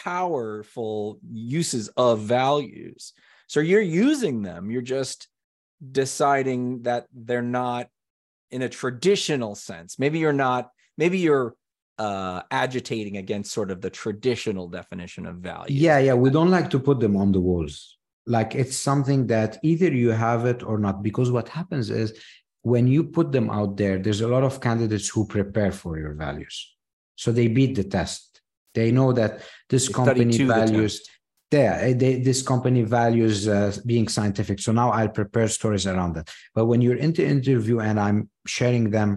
powerful 0.04 1.18
uses 1.30 1.88
of 1.96 2.20
values. 2.20 3.12
So 3.46 3.60
you're 3.60 3.80
using 4.08 4.42
them. 4.42 4.70
You're 4.70 4.90
just 4.98 5.28
deciding 6.02 6.82
that 6.82 7.06
they're 7.12 7.42
not 7.42 7.88
in 8.50 8.62
a 8.62 8.68
traditional 8.68 9.54
sense. 9.54 9.98
Maybe 9.98 10.18
you're 10.18 10.32
not, 10.48 10.70
maybe 10.96 11.18
you're 11.18 11.54
uh 11.98 12.42
agitating 12.52 13.16
against 13.16 13.50
sort 13.50 13.70
of 13.72 13.80
the 13.80 13.90
traditional 13.90 14.68
definition 14.68 15.26
of 15.26 15.34
value. 15.38 15.74
yeah 15.86 15.98
yeah 15.98 16.14
we 16.14 16.30
don't 16.30 16.48
like 16.58 16.70
to 16.70 16.78
put 16.78 17.00
them 17.00 17.16
on 17.16 17.32
the 17.32 17.40
walls 17.40 17.98
like 18.24 18.54
it's 18.54 18.76
something 18.76 19.26
that 19.26 19.58
either 19.64 19.90
you 19.90 20.10
have 20.10 20.44
it 20.46 20.62
or 20.62 20.78
not 20.78 21.02
because 21.02 21.32
what 21.32 21.48
happens 21.48 21.90
is 21.90 22.08
when 22.62 22.86
you 22.86 23.02
put 23.02 23.32
them 23.32 23.50
out 23.50 23.76
there 23.76 23.98
there's 23.98 24.20
a 24.20 24.28
lot 24.28 24.44
of 24.44 24.60
candidates 24.60 25.08
who 25.08 25.26
prepare 25.26 25.72
for 25.72 25.98
your 25.98 26.14
values 26.14 26.56
so 27.16 27.32
they 27.32 27.48
beat 27.48 27.74
the 27.74 27.82
test 27.82 28.27
they 28.78 28.90
know 28.98 29.10
that 29.20 29.32
this 29.72 29.86
company 30.00 30.36
values 30.56 30.94
test. 30.98 31.10
yeah 31.52 31.92
they, 32.00 32.12
this 32.28 32.40
company 32.52 32.82
values 33.00 33.36
uh, 33.48 33.70
being 33.90 34.06
scientific 34.16 34.58
so 34.66 34.70
now 34.80 34.88
i'll 34.96 35.16
prepare 35.20 35.48
stories 35.48 35.86
around 35.92 36.12
that 36.14 36.26
but 36.56 36.66
when 36.70 36.80
you're 36.84 37.02
into 37.06 37.22
interview 37.36 37.76
and 37.88 37.96
i'm 38.06 38.18
sharing 38.46 38.90
them 38.96 39.10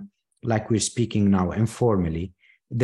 like 0.51 0.69
we're 0.71 0.89
speaking 0.93 1.23
now 1.39 1.51
informally 1.65 2.27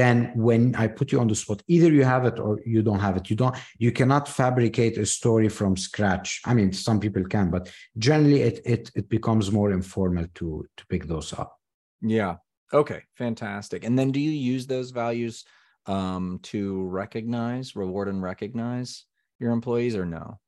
then 0.02 0.18
when 0.48 0.76
i 0.84 0.86
put 1.00 1.12
you 1.12 1.20
on 1.24 1.30
the 1.32 1.40
spot 1.44 1.60
either 1.76 1.90
you 2.00 2.04
have 2.14 2.26
it 2.32 2.38
or 2.46 2.60
you 2.74 2.82
don't 2.88 3.04
have 3.08 3.16
it 3.20 3.30
you 3.30 3.38
don't 3.42 3.56
you 3.86 3.92
cannot 4.00 4.28
fabricate 4.28 4.96
a 4.98 5.06
story 5.06 5.50
from 5.50 5.72
scratch 5.88 6.30
i 6.46 6.54
mean 6.58 6.70
some 6.74 7.00
people 7.00 7.24
can 7.34 7.50
but 7.56 7.64
generally 7.98 8.42
it 8.50 8.58
it, 8.74 8.84
it 9.00 9.08
becomes 9.18 9.46
more 9.52 9.72
informal 9.72 10.26
to 10.34 10.48
to 10.78 10.86
pick 10.88 11.06
those 11.08 11.32
up 11.42 11.58
Yeah. 12.02 12.38
Okay. 12.74 13.04
Fantastic. 13.16 13.84
And 13.84 13.98
then 13.98 14.12
do 14.12 14.20
you 14.20 14.32
use 14.32 14.68
those 14.68 14.92
values 14.92 15.46
um 15.88 16.40
to 16.44 16.84
recognize, 16.84 17.76
reward 17.76 18.08
and 18.08 18.22
recognize 18.22 19.06
your 19.40 19.52
employees 19.52 19.96
or 19.96 20.06
no? 20.06 20.40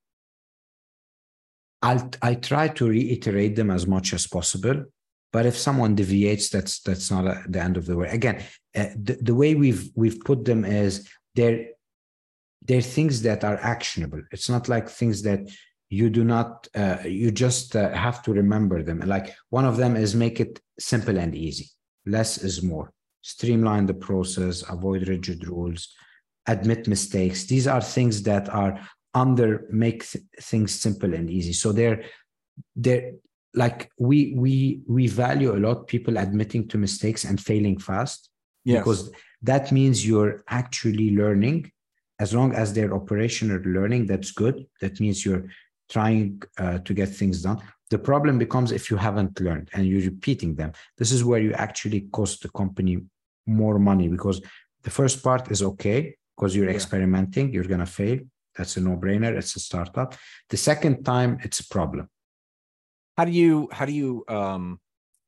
i'll 1.82 2.10
i 2.22 2.34
try 2.36 2.68
to 2.68 2.90
reiterate 2.90 3.56
them 3.56 3.72
as 3.72 3.88
much 3.88 4.14
as 4.14 4.28
possible 4.28 4.84
but 5.32 5.46
if 5.46 5.58
someone 5.58 5.96
deviates 5.96 6.50
that's 6.50 6.82
that's 6.82 7.10
not 7.10 7.26
a, 7.26 7.42
the 7.48 7.62
end 7.62 7.78
of 7.78 7.86
the 7.86 7.96
way 7.96 8.10
again 8.10 8.44
uh, 8.76 8.88
the, 9.02 9.18
the 9.22 9.34
way 9.34 9.56
we've 9.56 9.90
we've 9.96 10.20
put 10.20 10.44
them 10.44 10.66
is 10.66 11.08
they're 11.36 11.68
they're 12.70 12.82
things 12.82 13.22
that 13.24 13.44
are 13.44 13.58
actionable. 13.58 14.22
It's 14.32 14.50
not 14.50 14.70
like 14.70 14.90
things 14.90 15.24
that 15.24 15.50
you 15.90 16.10
do 16.10 16.24
not 16.24 16.68
uh, 16.76 16.98
you 17.04 17.32
just 17.32 17.76
uh, 17.76 17.90
have 17.94 18.22
to 18.24 18.34
remember 18.34 18.84
them. 18.84 19.00
Like 19.00 19.36
one 19.50 19.66
of 19.66 19.78
them 19.78 19.96
is 19.96 20.14
make 20.14 20.40
it 20.40 20.62
simple 20.80 21.18
and 21.18 21.34
easy. 21.34 21.70
Less 22.06 22.38
is 22.38 22.62
more 22.62 22.94
streamline 23.22 23.86
the 23.86 23.94
process 23.94 24.64
avoid 24.70 25.08
rigid 25.08 25.48
rules 25.48 25.94
admit 26.48 26.88
mistakes. 26.88 27.46
These 27.46 27.68
are 27.68 27.82
things 27.82 28.24
that 28.24 28.50
are 28.50 28.80
under 29.14 29.66
make 29.72 30.10
th- 30.10 30.24
things 30.42 30.74
simple 30.74 31.14
and 31.14 31.30
easy. 31.30 31.54
So 31.54 31.72
they're 31.72 32.04
they're 32.76 33.12
like 33.54 33.92
we 34.00 34.34
we 34.36 34.82
we 34.88 35.08
value 35.08 35.56
a 35.56 35.60
lot 35.66 35.88
people 35.88 36.18
admitting 36.18 36.68
to 36.70 36.78
mistakes 36.78 37.26
and 37.26 37.40
failing 37.40 37.78
fast 37.80 38.30
Yes. 38.66 38.80
because 38.80 39.12
that 39.42 39.72
means 39.72 40.06
you're 40.06 40.44
actually 40.50 41.16
learning. 41.16 41.72
As 42.20 42.34
long 42.34 42.54
as 42.54 42.74
they're 42.74 42.94
operational 42.94 43.62
learning 43.64 44.06
that's 44.08 44.32
good. 44.32 44.66
That 44.82 45.00
means 45.00 45.26
you're 45.26 45.46
trying 45.90 46.42
uh, 46.58 46.80
to 46.80 46.94
get 46.94 47.10
things 47.10 47.42
done 47.42 47.62
the 47.90 47.98
problem 47.98 48.38
becomes 48.38 48.72
if 48.72 48.90
you 48.92 48.98
haven't 48.98 49.40
learned 49.42 49.70
and 49.74 49.88
you're 49.88 50.10
repeating 50.12 50.56
them. 50.56 50.72
This 50.98 51.12
is 51.12 51.24
where 51.24 51.40
you 51.42 51.54
actually 51.54 52.02
cost 52.12 52.44
the 52.44 52.50
company 52.50 53.00
more 53.48 53.80
money 53.80 54.08
because 54.08 54.42
the 54.84 54.92
first 54.92 55.24
part 55.24 55.50
is 55.52 55.62
okay 55.64 56.16
because 56.36 56.56
you're 56.56 56.70
Yeah. 56.70 56.76
experimenting 56.76 57.52
you're 57.52 57.64
going 57.74 57.80
to 57.80 57.86
fail. 57.86 58.20
That's 58.56 58.78
a 58.78 58.82
no-brainer. 58.82 59.36
It's 59.38 59.56
a 59.56 59.60
startup. 59.60 60.16
The 60.50 60.58
second 60.58 61.04
time 61.04 61.40
it's 61.44 61.60
a 61.62 61.68
problem. 61.68 62.10
How 63.18 63.26
do 63.26 63.32
you 63.32 63.68
how 63.72 63.86
do 63.86 63.92
you 63.92 64.24
um 64.28 64.80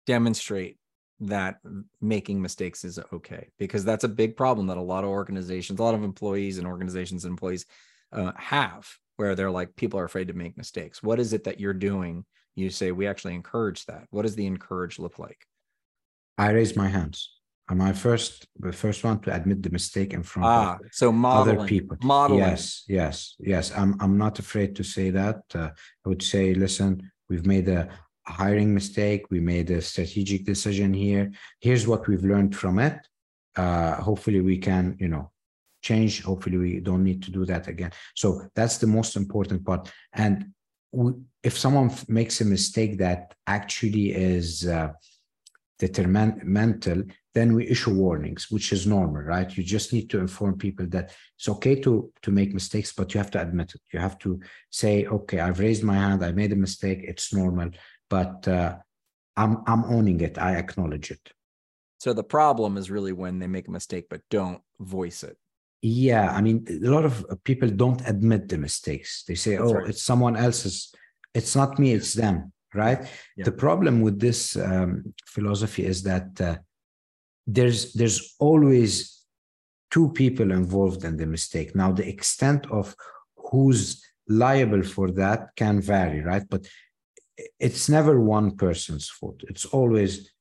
demonstrate 0.06 0.78
that 1.20 1.60
making 2.00 2.42
mistakes 2.42 2.84
is 2.84 3.00
okay? 3.14 3.50
Because 3.58 3.84
that's 3.86 4.04
a 4.04 4.10
big 4.22 4.36
problem 4.38 4.68
that 4.68 4.78
a 4.78 4.82
lot 4.94 5.04
of 5.04 5.10
organizations 5.10 5.80
a 5.80 5.84
lot 5.84 5.96
of 5.96 6.04
employees 6.04 6.58
and 6.58 6.68
organizations 6.68 7.26
and 7.26 7.32
employees 7.32 7.66
uh, 8.12 8.32
have 8.38 8.88
where 9.22 9.36
they're 9.36 9.58
like 9.60 9.76
people 9.76 10.00
are 10.00 10.10
afraid 10.12 10.30
to 10.30 10.42
make 10.44 10.58
mistakes. 10.58 11.04
What 11.04 11.20
is 11.24 11.32
it 11.32 11.44
that 11.44 11.60
you're 11.60 11.82
doing? 11.92 12.26
You 12.56 12.72
say 12.72 12.88
we 12.92 13.06
actually 13.12 13.36
encourage 13.36 13.82
that. 13.86 14.04
What 14.10 14.24
does 14.24 14.36
the 14.36 14.48
encourage 14.48 14.98
look 14.98 15.20
like? 15.26 15.42
I 16.46 16.48
raise 16.60 16.76
my 16.84 16.90
hands. 16.98 17.18
I'm 17.70 17.82
i 17.90 17.94
first 18.08 18.34
the 18.68 18.74
first 18.84 19.00
one 19.10 19.20
to 19.24 19.30
admit 19.40 19.60
the 19.62 19.74
mistake 19.80 20.12
in 20.18 20.24
front 20.32 20.46
ah 20.48 20.74
of 20.74 20.80
so 21.02 21.08
modeling 21.12 21.60
other 21.60 21.68
people? 21.74 21.96
modeling. 22.16 22.42
Yes 22.46 22.62
yes 23.00 23.16
yes. 23.54 23.66
I'm 23.80 23.92
i'm 24.04 24.16
not 24.26 24.36
afraid 24.46 24.72
to 24.78 24.84
say 24.96 25.08
that. 25.20 25.40
Uh, 25.62 25.70
i 26.04 26.06
would 26.10 26.24
say 26.34 26.44
listen 26.66 26.90
we've 27.30 27.48
made 27.56 27.68
a 27.80 27.82
hiring 28.40 28.72
mistake. 28.80 29.22
We 29.34 29.40
made 29.54 29.68
a 29.78 29.82
strategic 29.92 30.42
decision 30.54 30.90
here. 31.06 31.26
Here's 31.66 31.86
what 31.92 32.02
we've 32.08 32.28
learned 32.34 32.54
from 32.62 32.76
it. 32.90 32.98
Uh 33.64 33.94
hopefully 34.08 34.42
we 34.52 34.58
can 34.68 34.84
you 35.04 35.10
know 35.14 35.26
change. 35.82 36.24
Hopefully 36.24 36.58
we 36.58 36.80
don't 36.80 37.04
need 37.04 37.24
to 37.24 37.32
do 37.32 37.46
that 37.46 37.68
again. 37.68 37.92
So 38.16 38.48
that's 38.56 38.78
the 38.78 38.88
most 38.88 39.16
important 39.16 39.66
part. 39.66 39.92
And 40.14 40.52
we, 40.92 41.14
if 41.44 41.58
someone 41.58 41.92
makes 42.08 42.42
a 42.42 42.46
mistake 42.46 42.98
that 43.00 43.34
actually 43.48 44.12
is 44.14 44.68
uh, 44.68 44.92
detrimental 45.82 47.04
then 47.34 47.54
we 47.56 47.68
issue 47.68 47.94
warnings 47.94 48.52
which 48.52 48.72
is 48.72 48.86
normal 48.86 49.24
right? 49.24 49.58
You 49.58 49.64
just 49.64 49.94
need 49.94 50.10
to 50.12 50.20
inform 50.20 50.58
people 50.58 50.86
that 50.90 51.12
it's 51.38 51.50
okay 51.50 51.76
to 51.86 52.12
to 52.22 52.30
make 52.32 52.54
mistakes 52.54 52.94
but 52.94 53.14
you 53.14 53.18
have 53.18 53.32
to 53.32 53.42
admit 53.42 53.74
it. 53.74 53.82
You 53.92 54.00
have 54.00 54.18
to 54.20 54.40
say 54.70 55.06
okay 55.06 55.40
i've 55.40 55.60
raised 55.60 55.84
my 55.84 55.96
hand 55.96 56.24
i 56.24 56.32
made 56.32 56.52
a 56.52 56.64
mistake 56.68 57.00
it's 57.12 57.34
normal 57.34 57.70
but 58.10 58.48
uh, 58.48 58.76
i'm 59.36 59.54
i'm 59.66 59.84
owning 59.86 60.20
it. 60.22 60.38
I 60.38 60.52
acknowledge 60.64 61.10
it. 61.10 61.26
So 62.04 62.14
the 62.14 62.30
problem 62.38 62.78
is 62.78 62.92
really 62.92 63.14
when 63.14 63.40
they 63.40 63.48
make 63.48 63.68
a 63.68 63.78
mistake 63.80 64.06
but 64.10 64.22
don't 64.30 64.62
voice 64.80 65.24
it 65.24 65.38
yeah 65.82 66.32
i 66.32 66.42
mean 66.42 66.66
a 66.70 66.90
lot 66.90 67.06
of 67.06 67.26
people 67.44 67.70
don't 67.70 68.02
admit 68.08 68.48
the 68.48 68.58
mistakes. 68.58 69.24
They 69.28 69.36
say 69.36 69.58
That's 69.58 69.70
oh 69.70 69.74
right. 69.74 69.90
it's 69.90 70.04
someone 70.04 70.36
else's 70.36 70.94
it's 71.34 71.56
not 71.56 71.80
me 71.80 71.94
it's 71.94 72.14
them 72.14 72.52
right? 72.74 73.00
Yeah. 73.36 73.46
the 73.46 73.52
problem 73.52 74.02
with 74.02 74.20
this 74.20 74.56
um, 74.56 75.14
philosophy 75.26 75.86
is 75.86 76.04
that 76.04 76.40
uh, 76.40 76.56
there's 77.48 77.94
there's 77.94 78.36
always 78.40 79.26
two 79.90 80.10
people 80.14 80.52
involved 80.52 81.04
in 81.04 81.18
the 81.18 81.26
mistake. 81.26 81.76
Now 81.76 81.92
the 81.92 82.08
extent 82.08 82.66
of 82.72 82.96
who's 83.36 84.02
liable 84.28 84.84
for 84.84 85.12
that 85.12 85.50
can 85.56 85.82
vary 85.82 86.22
right? 86.22 86.44
But 86.50 86.68
it's 87.60 87.90
never 87.90 88.20
one 88.20 88.56
person's 88.56 89.10
fault. 89.10 89.42
It's 89.50 89.66
always 89.66 90.32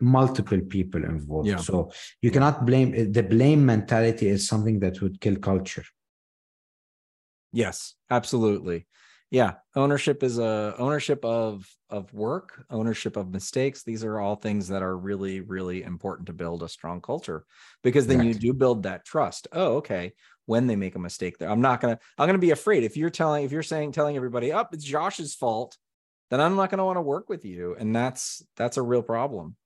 multiple 0.00 0.60
people 0.68 1.02
involved 1.04 1.48
Yeah. 1.48 1.56
so 1.56 1.90
you 2.20 2.30
cannot 2.30 2.66
blame 2.66 3.12
the 3.12 3.22
blame 3.22 3.64
mentality 3.64 4.28
is 4.28 4.46
something 4.46 4.78
that 4.80 5.00
would 5.00 5.20
kill 5.20 5.36
culture 5.36 5.84
Yes, 7.52 7.94
absolutely. 8.10 8.86
Yeah, 9.30 9.54
ownership 9.74 10.22
is 10.22 10.38
a 10.38 10.74
ownership 10.78 11.24
of 11.24 11.66
of 11.90 12.12
work, 12.12 12.64
ownership 12.70 13.16
of 13.16 13.32
mistakes. 13.32 13.82
These 13.82 14.04
are 14.04 14.20
all 14.20 14.36
things 14.36 14.68
that 14.68 14.82
are 14.82 14.96
really 14.96 15.40
really 15.40 15.82
important 15.82 16.26
to 16.26 16.32
build 16.32 16.62
a 16.62 16.68
strong 16.68 17.00
culture 17.00 17.44
because 17.82 18.06
then 18.06 18.24
you 18.24 18.34
do 18.34 18.52
build 18.52 18.84
that 18.84 19.04
trust. 19.04 19.48
Oh, 19.52 19.76
okay. 19.76 20.12
when 20.44 20.68
they 20.68 20.76
make 20.76 20.94
a 20.94 20.98
mistake 20.98 21.38
there. 21.38 21.50
I'm 21.50 21.60
not 21.60 21.80
gonna 21.80 21.98
I'm 22.18 22.28
gonna 22.28 22.38
be 22.38 22.52
afraid 22.52 22.84
if 22.84 22.96
you're 22.96 23.10
telling 23.10 23.44
if 23.44 23.52
you're 23.52 23.64
saying 23.64 23.92
telling 23.92 24.16
everybody 24.16 24.52
up 24.52 24.68
oh, 24.70 24.74
it's 24.74 24.84
Josh's 24.84 25.34
fault, 25.34 25.76
then 26.30 26.40
I'm 26.40 26.54
not 26.54 26.70
gonna 26.70 26.84
want 26.84 26.98
to 26.98 27.02
work 27.02 27.28
with 27.28 27.44
you, 27.44 27.74
and 27.78 27.96
that's 27.96 28.42
that's 28.56 28.76
a 28.76 28.82
real 28.82 29.02
problem. 29.02 29.56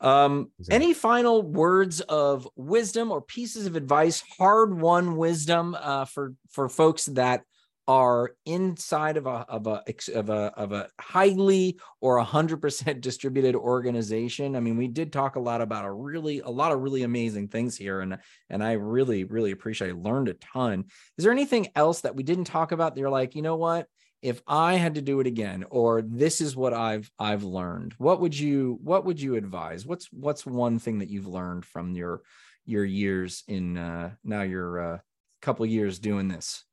Um, 0.00 0.50
exactly. 0.60 0.86
any 0.86 0.94
final 0.94 1.42
words 1.42 2.00
of 2.02 2.48
wisdom 2.56 3.10
or 3.10 3.20
pieces 3.20 3.66
of 3.66 3.76
advice, 3.76 4.22
hard 4.38 4.80
won 4.80 5.16
wisdom 5.16 5.76
uh, 5.80 6.04
for 6.04 6.34
for 6.50 6.68
folks 6.68 7.06
that 7.06 7.42
are 7.88 8.32
inside 8.44 9.16
of 9.16 9.26
a 9.26 9.46
of 9.48 9.66
a 9.66 9.82
of 10.14 10.28
a 10.28 10.52
of 10.56 10.72
a 10.72 10.88
highly 11.00 11.78
or 12.02 12.18
a 12.18 12.24
hundred 12.24 12.60
percent 12.60 13.00
distributed 13.02 13.56
organization. 13.56 14.54
I 14.54 14.60
mean, 14.60 14.76
we 14.76 14.88
did 14.88 15.10
talk 15.10 15.36
a 15.36 15.40
lot 15.40 15.62
about 15.62 15.86
a 15.86 15.90
really 15.90 16.40
a 16.40 16.50
lot 16.50 16.70
of 16.70 16.80
really 16.80 17.02
amazing 17.02 17.48
things 17.48 17.76
here, 17.76 18.00
and 18.00 18.18
and 18.50 18.62
I 18.62 18.72
really 18.72 19.24
really 19.24 19.52
appreciate. 19.52 19.88
I 19.88 19.94
learned 19.94 20.28
a 20.28 20.34
ton. 20.34 20.84
Is 21.16 21.24
there 21.24 21.32
anything 21.32 21.68
else 21.74 22.02
that 22.02 22.14
we 22.14 22.22
didn't 22.22 22.44
talk 22.44 22.72
about? 22.72 22.94
That 22.94 23.00
you're 23.00 23.10
like, 23.10 23.34
you 23.34 23.42
know 23.42 23.56
what? 23.56 23.86
If 24.20 24.42
I 24.46 24.74
had 24.74 24.96
to 24.96 25.02
do 25.02 25.20
it 25.20 25.26
again, 25.26 25.64
or 25.70 26.02
this 26.02 26.40
is 26.40 26.56
what 26.56 26.72
I've 26.72 27.10
I've 27.18 27.44
learned, 27.44 27.94
what 27.98 28.20
would 28.20 28.38
you 28.38 28.78
what 28.82 29.04
would 29.04 29.20
you 29.20 29.36
advise? 29.36 29.86
What's 29.86 30.08
what's 30.12 30.44
one 30.44 30.78
thing 30.78 30.98
that 30.98 31.08
you've 31.08 31.28
learned 31.28 31.64
from 31.64 31.94
your 31.94 32.22
your 32.64 32.84
years 32.84 33.44
in 33.48 33.78
uh, 33.78 34.10
now 34.24 34.42
your 34.42 34.94
uh, 34.94 34.98
couple 35.40 35.64
years 35.66 35.98
doing 35.98 36.28
this? 36.28 36.64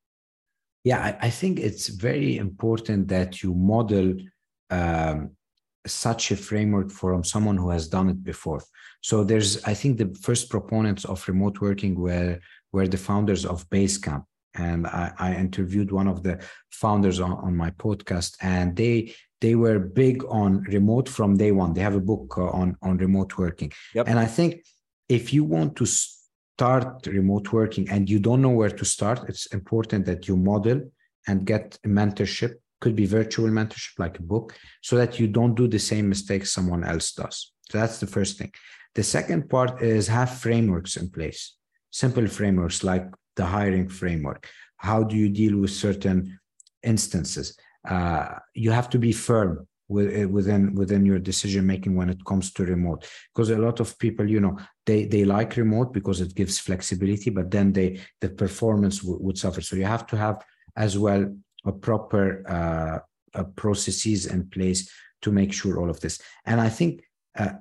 Yeah, 0.84 1.00
I, 1.00 1.26
I 1.26 1.30
think 1.30 1.58
it's 1.58 1.88
very 1.88 2.36
important 2.36 3.08
that 3.08 3.42
you 3.42 3.54
model 3.54 4.14
um, 4.70 5.30
such 5.86 6.30
a 6.30 6.36
framework 6.36 6.90
from 6.90 7.24
someone 7.24 7.56
who 7.56 7.70
has 7.70 7.88
done 7.88 8.08
it 8.08 8.22
before. 8.22 8.62
So 9.02 9.24
there's, 9.24 9.62
I 9.64 9.74
think, 9.74 9.98
the 9.98 10.14
first 10.20 10.50
proponents 10.50 11.04
of 11.04 11.26
remote 11.28 11.60
working 11.60 11.98
were 11.98 12.38
were 12.72 12.88
the 12.88 12.98
founders 12.98 13.46
of 13.46 13.68
Basecamp, 13.70 14.24
and 14.56 14.86
I, 14.86 15.12
I 15.18 15.34
interviewed 15.34 15.90
one 15.92 16.08
of 16.08 16.22
the 16.22 16.42
founders 16.70 17.20
on, 17.20 17.32
on 17.32 17.56
my 17.56 17.70
podcast, 17.70 18.36
and 18.40 18.76
they 18.76 19.14
they 19.40 19.54
were 19.54 19.78
big 19.78 20.24
on 20.24 20.62
remote 20.62 21.08
from 21.08 21.36
day 21.36 21.52
one. 21.52 21.74
They 21.74 21.82
have 21.82 21.94
a 21.94 22.00
book 22.00 22.36
uh, 22.38 22.46
on 22.46 22.76
on 22.82 22.98
remote 22.98 23.38
working, 23.38 23.72
yep. 23.94 24.08
and 24.08 24.18
I 24.18 24.26
think 24.26 24.64
if 25.08 25.32
you 25.32 25.44
want 25.44 25.76
to 25.76 25.86
start 25.86 27.06
remote 27.06 27.52
working 27.52 27.88
and 27.90 28.08
you 28.08 28.18
don't 28.18 28.42
know 28.42 28.50
where 28.50 28.70
to 28.70 28.84
start, 28.84 29.28
it's 29.28 29.46
important 29.46 30.06
that 30.06 30.26
you 30.26 30.36
model 30.36 30.80
and 31.26 31.46
get 31.46 31.78
a 31.84 31.88
mentorship. 31.88 32.54
Could 32.80 32.94
be 32.94 33.06
virtual 33.06 33.48
mentorship, 33.48 33.98
like 33.98 34.18
a 34.18 34.22
book, 34.22 34.54
so 34.82 34.96
that 34.96 35.18
you 35.18 35.26
don't 35.28 35.54
do 35.54 35.66
the 35.66 35.78
same 35.78 36.10
mistakes 36.10 36.52
someone 36.52 36.84
else 36.84 37.12
does. 37.12 37.52
So 37.70 37.78
that's 37.78 37.98
the 38.00 38.06
first 38.06 38.38
thing. 38.38 38.52
The 38.94 39.02
second 39.02 39.48
part 39.48 39.82
is 39.82 40.08
have 40.08 40.30
frameworks 40.30 40.96
in 40.96 41.10
place, 41.10 41.56
simple 41.90 42.26
frameworks 42.26 42.84
like 42.84 43.06
the 43.36 43.44
hiring 43.44 43.88
framework. 43.88 44.48
How 44.76 45.02
do 45.02 45.16
you 45.16 45.28
deal 45.28 45.56
with 45.58 45.70
certain 45.70 46.38
instances? 46.82 47.56
Uh, 47.88 48.38
you 48.54 48.70
have 48.70 48.90
to 48.90 48.98
be 48.98 49.12
firm 49.12 49.66
uh, 49.88 50.28
within 50.28 50.74
within 50.74 51.06
your 51.06 51.20
decision 51.20 51.64
making 51.64 51.94
when 51.94 52.10
it 52.10 52.24
comes 52.24 52.52
to 52.52 52.64
remote 52.64 53.08
because 53.32 53.50
a 53.50 53.56
lot 53.56 53.78
of 53.78 53.96
people 54.00 54.28
you 54.28 54.40
know 54.40 54.58
they 54.84 55.04
they 55.04 55.24
like 55.24 55.56
remote 55.56 55.92
because 55.92 56.20
it 56.20 56.34
gives 56.34 56.58
flexibility 56.58 57.30
but 57.30 57.52
then 57.52 57.72
they 57.72 58.00
the 58.20 58.28
performance 58.28 59.00
would 59.04 59.38
suffer 59.38 59.60
so 59.60 59.76
you 59.76 59.84
have 59.84 60.04
to 60.04 60.16
have 60.16 60.44
as 60.76 60.98
well 60.98 61.32
a 61.66 61.70
proper 61.70 62.42
uh, 62.48 62.98
uh, 63.38 63.44
processes 63.54 64.26
in 64.26 64.48
place 64.48 64.90
to 65.22 65.30
make 65.30 65.52
sure 65.52 65.78
all 65.78 65.88
of 65.88 66.00
this 66.00 66.20
and 66.46 66.60
i 66.60 66.68
think 66.68 67.04
uh, 67.38 67.52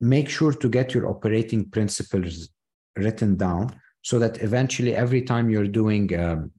make 0.00 0.30
sure 0.30 0.54
to 0.54 0.70
get 0.70 0.94
your 0.94 1.06
operating 1.06 1.68
principles 1.68 2.48
written 2.96 3.36
down 3.36 3.70
so 4.02 4.18
that 4.18 4.42
eventually 4.42 4.94
every 4.94 5.22
time 5.22 5.50
you're 5.50 5.66
doing 5.66 6.18
um, 6.18 6.50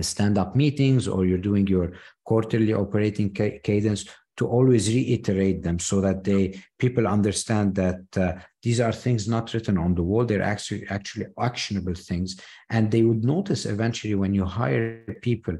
stand-up 0.00 0.56
meetings 0.56 1.06
or 1.06 1.24
you're 1.24 1.38
doing 1.38 1.66
your 1.66 1.92
quarterly 2.24 2.72
operating 2.72 3.32
ca- 3.32 3.58
cadence 3.62 4.06
to 4.36 4.48
always 4.48 4.88
reiterate 4.88 5.62
them 5.62 5.78
so 5.78 6.00
that 6.00 6.24
they 6.24 6.60
people 6.78 7.06
understand 7.06 7.74
that 7.76 8.02
uh, 8.16 8.32
these 8.62 8.80
are 8.80 8.92
things 8.92 9.28
not 9.28 9.54
written 9.54 9.78
on 9.78 9.94
the 9.94 10.02
wall. 10.02 10.24
They're 10.24 10.42
actually 10.42 10.86
actually 10.88 11.26
actionable 11.38 11.94
things. 11.94 12.40
And 12.70 12.90
they 12.90 13.02
would 13.02 13.24
notice 13.24 13.64
eventually 13.66 14.16
when 14.16 14.34
you 14.34 14.44
hire 14.44 15.16
people 15.22 15.56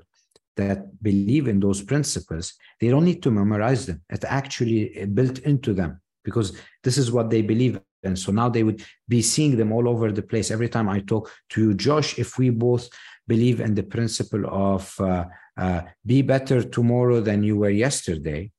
that 0.56 1.02
believe 1.02 1.48
in 1.48 1.58
those 1.58 1.82
principles 1.82 2.54
they 2.80 2.88
don't 2.88 3.04
need 3.04 3.22
to 3.22 3.30
memorize 3.30 3.86
them. 3.86 4.02
It's 4.10 4.24
actually 4.24 5.06
built 5.14 5.38
into 5.40 5.72
them 5.72 6.00
because 6.24 6.56
this 6.82 6.98
is 6.98 7.12
what 7.12 7.30
they 7.30 7.42
believe 7.42 7.80
and 8.04 8.18
so 8.18 8.32
now 8.32 8.48
they 8.48 8.62
would 8.62 8.84
be 9.08 9.22
seeing 9.22 9.56
them 9.56 9.72
all 9.72 9.88
over 9.88 10.12
the 10.12 10.22
place 10.22 10.50
every 10.50 10.68
time 10.68 10.88
i 10.88 11.00
talk 11.00 11.30
to 11.48 11.60
you 11.60 11.74
josh 11.74 12.18
if 12.18 12.38
we 12.38 12.50
both 12.50 12.88
believe 13.26 13.60
in 13.60 13.74
the 13.74 13.82
principle 13.82 14.44
of 14.46 14.94
uh, 15.00 15.24
uh, 15.56 15.82
be 16.04 16.22
better 16.22 16.62
tomorrow 16.62 17.20
than 17.20 17.42
you 17.42 17.56
were 17.56 17.70
yesterday, 17.70 18.50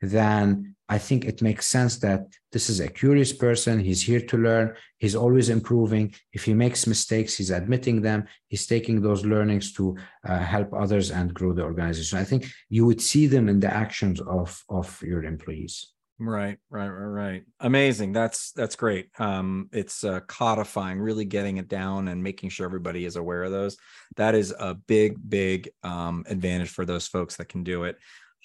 then 0.00 0.74
I 0.88 0.98
think 0.98 1.24
it 1.24 1.40
makes 1.40 1.66
sense 1.66 1.98
that 1.98 2.26
this 2.50 2.68
is 2.68 2.80
a 2.80 2.88
curious 2.88 3.32
person. 3.32 3.78
He's 3.78 4.02
here 4.02 4.20
to 4.20 4.36
learn. 4.36 4.74
He's 4.98 5.14
always 5.14 5.48
improving. 5.48 6.14
If 6.32 6.44
he 6.44 6.54
makes 6.54 6.86
mistakes, 6.86 7.36
he's 7.36 7.50
admitting 7.50 8.02
them. 8.02 8.26
He's 8.48 8.66
taking 8.66 9.00
those 9.00 9.24
learnings 9.24 9.72
to 9.74 9.96
uh, 10.26 10.38
help 10.38 10.74
others 10.74 11.12
and 11.12 11.32
grow 11.32 11.52
the 11.52 11.62
organization. 11.62 12.18
I 12.18 12.24
think 12.24 12.46
you 12.68 12.86
would 12.86 13.00
see 13.00 13.28
them 13.28 13.48
in 13.48 13.60
the 13.60 13.72
actions 13.72 14.20
of, 14.20 14.64
of 14.68 15.00
your 15.02 15.22
employees. 15.22 15.92
Right, 16.22 16.58
right, 16.68 16.88
right, 16.88 17.06
right. 17.06 17.44
Amazing. 17.60 18.12
That's 18.12 18.52
that's 18.52 18.76
great. 18.76 19.08
Um, 19.18 19.70
it's 19.72 20.04
uh, 20.04 20.20
codifying, 20.20 21.00
really 21.00 21.24
getting 21.24 21.56
it 21.56 21.66
down, 21.66 22.08
and 22.08 22.22
making 22.22 22.50
sure 22.50 22.66
everybody 22.66 23.06
is 23.06 23.16
aware 23.16 23.42
of 23.42 23.52
those. 23.52 23.78
That 24.16 24.34
is 24.34 24.54
a 24.58 24.74
big, 24.74 25.16
big 25.30 25.70
um, 25.82 26.24
advantage 26.28 26.68
for 26.68 26.84
those 26.84 27.06
folks 27.06 27.36
that 27.36 27.48
can 27.48 27.64
do 27.64 27.84
it. 27.84 27.96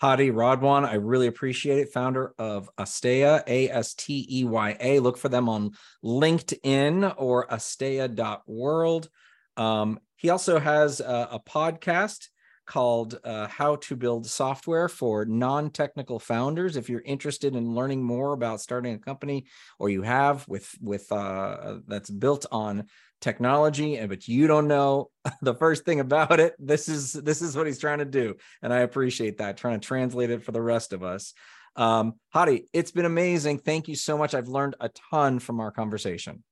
Hadi 0.02 0.32
Radwan, 0.32 0.88
I 0.88 0.96
really 0.96 1.28
appreciate 1.28 1.80
it. 1.80 1.92
Founder 1.92 2.34
of 2.40 2.70
Asteya, 2.78 3.44
A 3.46 3.70
S 3.70 3.94
T 3.94 4.26
E 4.30 4.46
Y 4.46 4.78
A. 4.80 5.00
Look 5.00 5.18
for 5.18 5.28
them 5.28 5.50
on 5.50 5.72
LinkedIn 6.02 7.14
or 7.18 7.46
asteya.world. 7.48 9.10
Um, 9.58 10.00
he 10.16 10.30
also 10.30 10.60
has 10.60 11.02
a, 11.02 11.28
a 11.32 11.40
podcast 11.42 12.30
called 12.66 13.20
uh, 13.24 13.48
How 13.48 13.78
to 13.78 13.96
Build 13.96 14.26
Software 14.26 14.90
for 14.90 15.26
Non 15.26 15.70
Technical 15.70 16.20
Founders. 16.20 16.76
If 16.76 16.90
you're 16.90 17.02
interested 17.02 17.56
in 17.56 17.76
learning 17.76 18.04
more 18.04 18.34
about 18.34 18.62
starting 18.62 18.94
a 18.94 19.00
company, 19.00 19.46
or 19.80 19.90
you 19.90 20.02
have 20.02 20.48
with 20.48 20.70
with 20.82 21.12
uh, 21.12 21.78
that's 21.88 22.10
built 22.10 22.46
on 22.52 22.86
technology, 23.22 23.98
and 23.98 24.10
but 24.10 24.28
you 24.28 24.48
don't 24.48 24.68
know 24.68 25.10
the 25.42 25.56
first 25.56 25.86
thing 25.86 26.00
about 26.00 26.40
it, 26.40 26.56
this 26.60 26.90
is 26.90 27.14
this 27.14 27.42
is 27.42 27.56
what 27.56 27.68
he's 27.68 27.80
trying 27.80 28.00
to 28.00 28.06
do, 28.06 28.36
and 28.62 28.74
I 28.74 28.80
appreciate 28.80 29.38
that. 29.38 29.58
Trying 29.58 29.80
to 29.80 29.88
translate 29.88 30.30
it 30.30 30.44
for 30.44 30.52
the 30.52 30.62
rest 30.62 30.94
of 30.94 31.04
us. 31.04 31.34
Um, 31.76 32.14
Hadi, 32.30 32.68
it's 32.74 32.92
been 32.92 33.06
amazing. 33.06 33.60
Thank 33.60 33.88
you 33.88 33.96
so 33.96 34.18
much. 34.18 34.34
I've 34.34 34.48
learned 34.48 34.76
a 34.80 34.90
ton 35.12 35.40
from 35.40 35.60
our 35.60 35.72
conversation. 35.72 36.44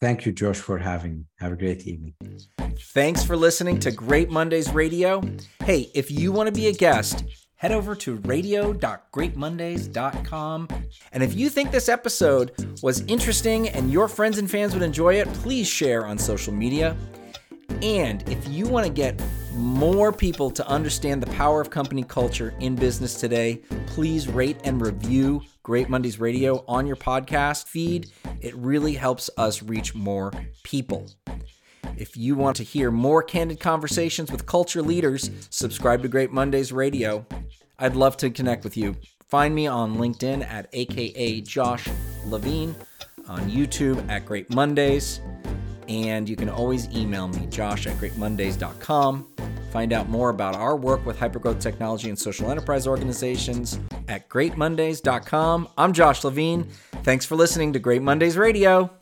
Thank 0.00 0.26
you, 0.26 0.32
Josh, 0.32 0.58
for 0.58 0.78
having 0.78 1.18
me. 1.18 1.24
Have 1.40 1.50
a 1.52 1.56
great 1.56 1.84
evening. 1.86 2.14
Thanks 2.94 3.24
for 3.24 3.36
listening 3.36 3.80
to 3.80 3.90
Great 3.90 4.30
Mondays 4.30 4.70
Radio. 4.70 5.20
Hey, 5.64 5.90
if 5.94 6.08
you 6.10 6.30
want 6.30 6.46
to 6.46 6.52
be 6.52 6.68
a 6.68 6.72
guest, 6.72 7.24
head 7.56 7.72
over 7.72 7.96
to 7.96 8.16
radio.greatmondays.com. 8.18 10.68
And 11.12 11.22
if 11.22 11.34
you 11.34 11.50
think 11.50 11.72
this 11.72 11.88
episode 11.88 12.78
was 12.80 13.00
interesting 13.02 13.68
and 13.70 13.92
your 13.92 14.06
friends 14.06 14.38
and 14.38 14.48
fans 14.48 14.72
would 14.74 14.84
enjoy 14.84 15.14
it, 15.14 15.26
please 15.34 15.66
share 15.66 16.06
on 16.06 16.16
social 16.16 16.54
media. 16.54 16.96
And 17.82 18.22
if 18.28 18.46
you 18.48 18.68
want 18.68 18.86
to 18.86 18.92
get 18.92 19.20
more 19.58 20.12
people 20.12 20.50
to 20.52 20.66
understand 20.68 21.22
the 21.22 21.30
power 21.32 21.60
of 21.60 21.68
company 21.68 22.04
culture 22.04 22.54
in 22.60 22.76
business 22.76 23.14
today, 23.20 23.56
please 23.86 24.28
rate 24.28 24.56
and 24.64 24.80
review 24.80 25.42
Great 25.62 25.88
Mondays 25.88 26.20
Radio 26.20 26.64
on 26.68 26.86
your 26.86 26.96
podcast 26.96 27.66
feed. 27.66 28.10
It 28.40 28.54
really 28.56 28.94
helps 28.94 29.28
us 29.36 29.62
reach 29.62 29.94
more 29.94 30.32
people. 30.62 31.10
If 31.96 32.16
you 32.16 32.36
want 32.36 32.56
to 32.58 32.62
hear 32.62 32.90
more 32.90 33.22
candid 33.22 33.58
conversations 33.58 34.30
with 34.30 34.46
culture 34.46 34.82
leaders, 34.82 35.30
subscribe 35.50 36.02
to 36.02 36.08
Great 36.08 36.30
Mondays 36.30 36.72
Radio. 36.72 37.26
I'd 37.78 37.96
love 37.96 38.16
to 38.18 38.30
connect 38.30 38.62
with 38.64 38.76
you. 38.76 38.96
Find 39.28 39.54
me 39.54 39.66
on 39.66 39.96
LinkedIn 39.96 40.46
at 40.48 40.68
AKA 40.72 41.40
Josh 41.42 41.88
Levine, 42.24 42.74
on 43.28 43.50
YouTube 43.50 44.08
at 44.08 44.24
Great 44.24 44.54
Mondays, 44.54 45.20
and 45.88 46.28
you 46.28 46.36
can 46.36 46.48
always 46.48 46.88
email 46.94 47.28
me, 47.28 47.46
josh 47.46 47.86
at 47.86 47.96
greatmondays.com. 47.96 49.26
Find 49.72 49.92
out 49.92 50.08
more 50.08 50.30
about 50.30 50.54
our 50.54 50.76
work 50.76 51.04
with 51.04 51.18
hypergrowth 51.18 51.60
technology 51.60 52.08
and 52.08 52.18
social 52.18 52.50
enterprise 52.50 52.86
organizations 52.86 53.78
at 54.08 54.28
greatmondays.com. 54.28 55.68
I'm 55.76 55.92
Josh 55.92 56.24
Levine. 56.24 56.66
Thanks 57.02 57.26
for 57.26 57.36
listening 57.36 57.72
to 57.74 57.78
Great 57.78 58.02
Mondays 58.02 58.36
Radio. 58.36 58.98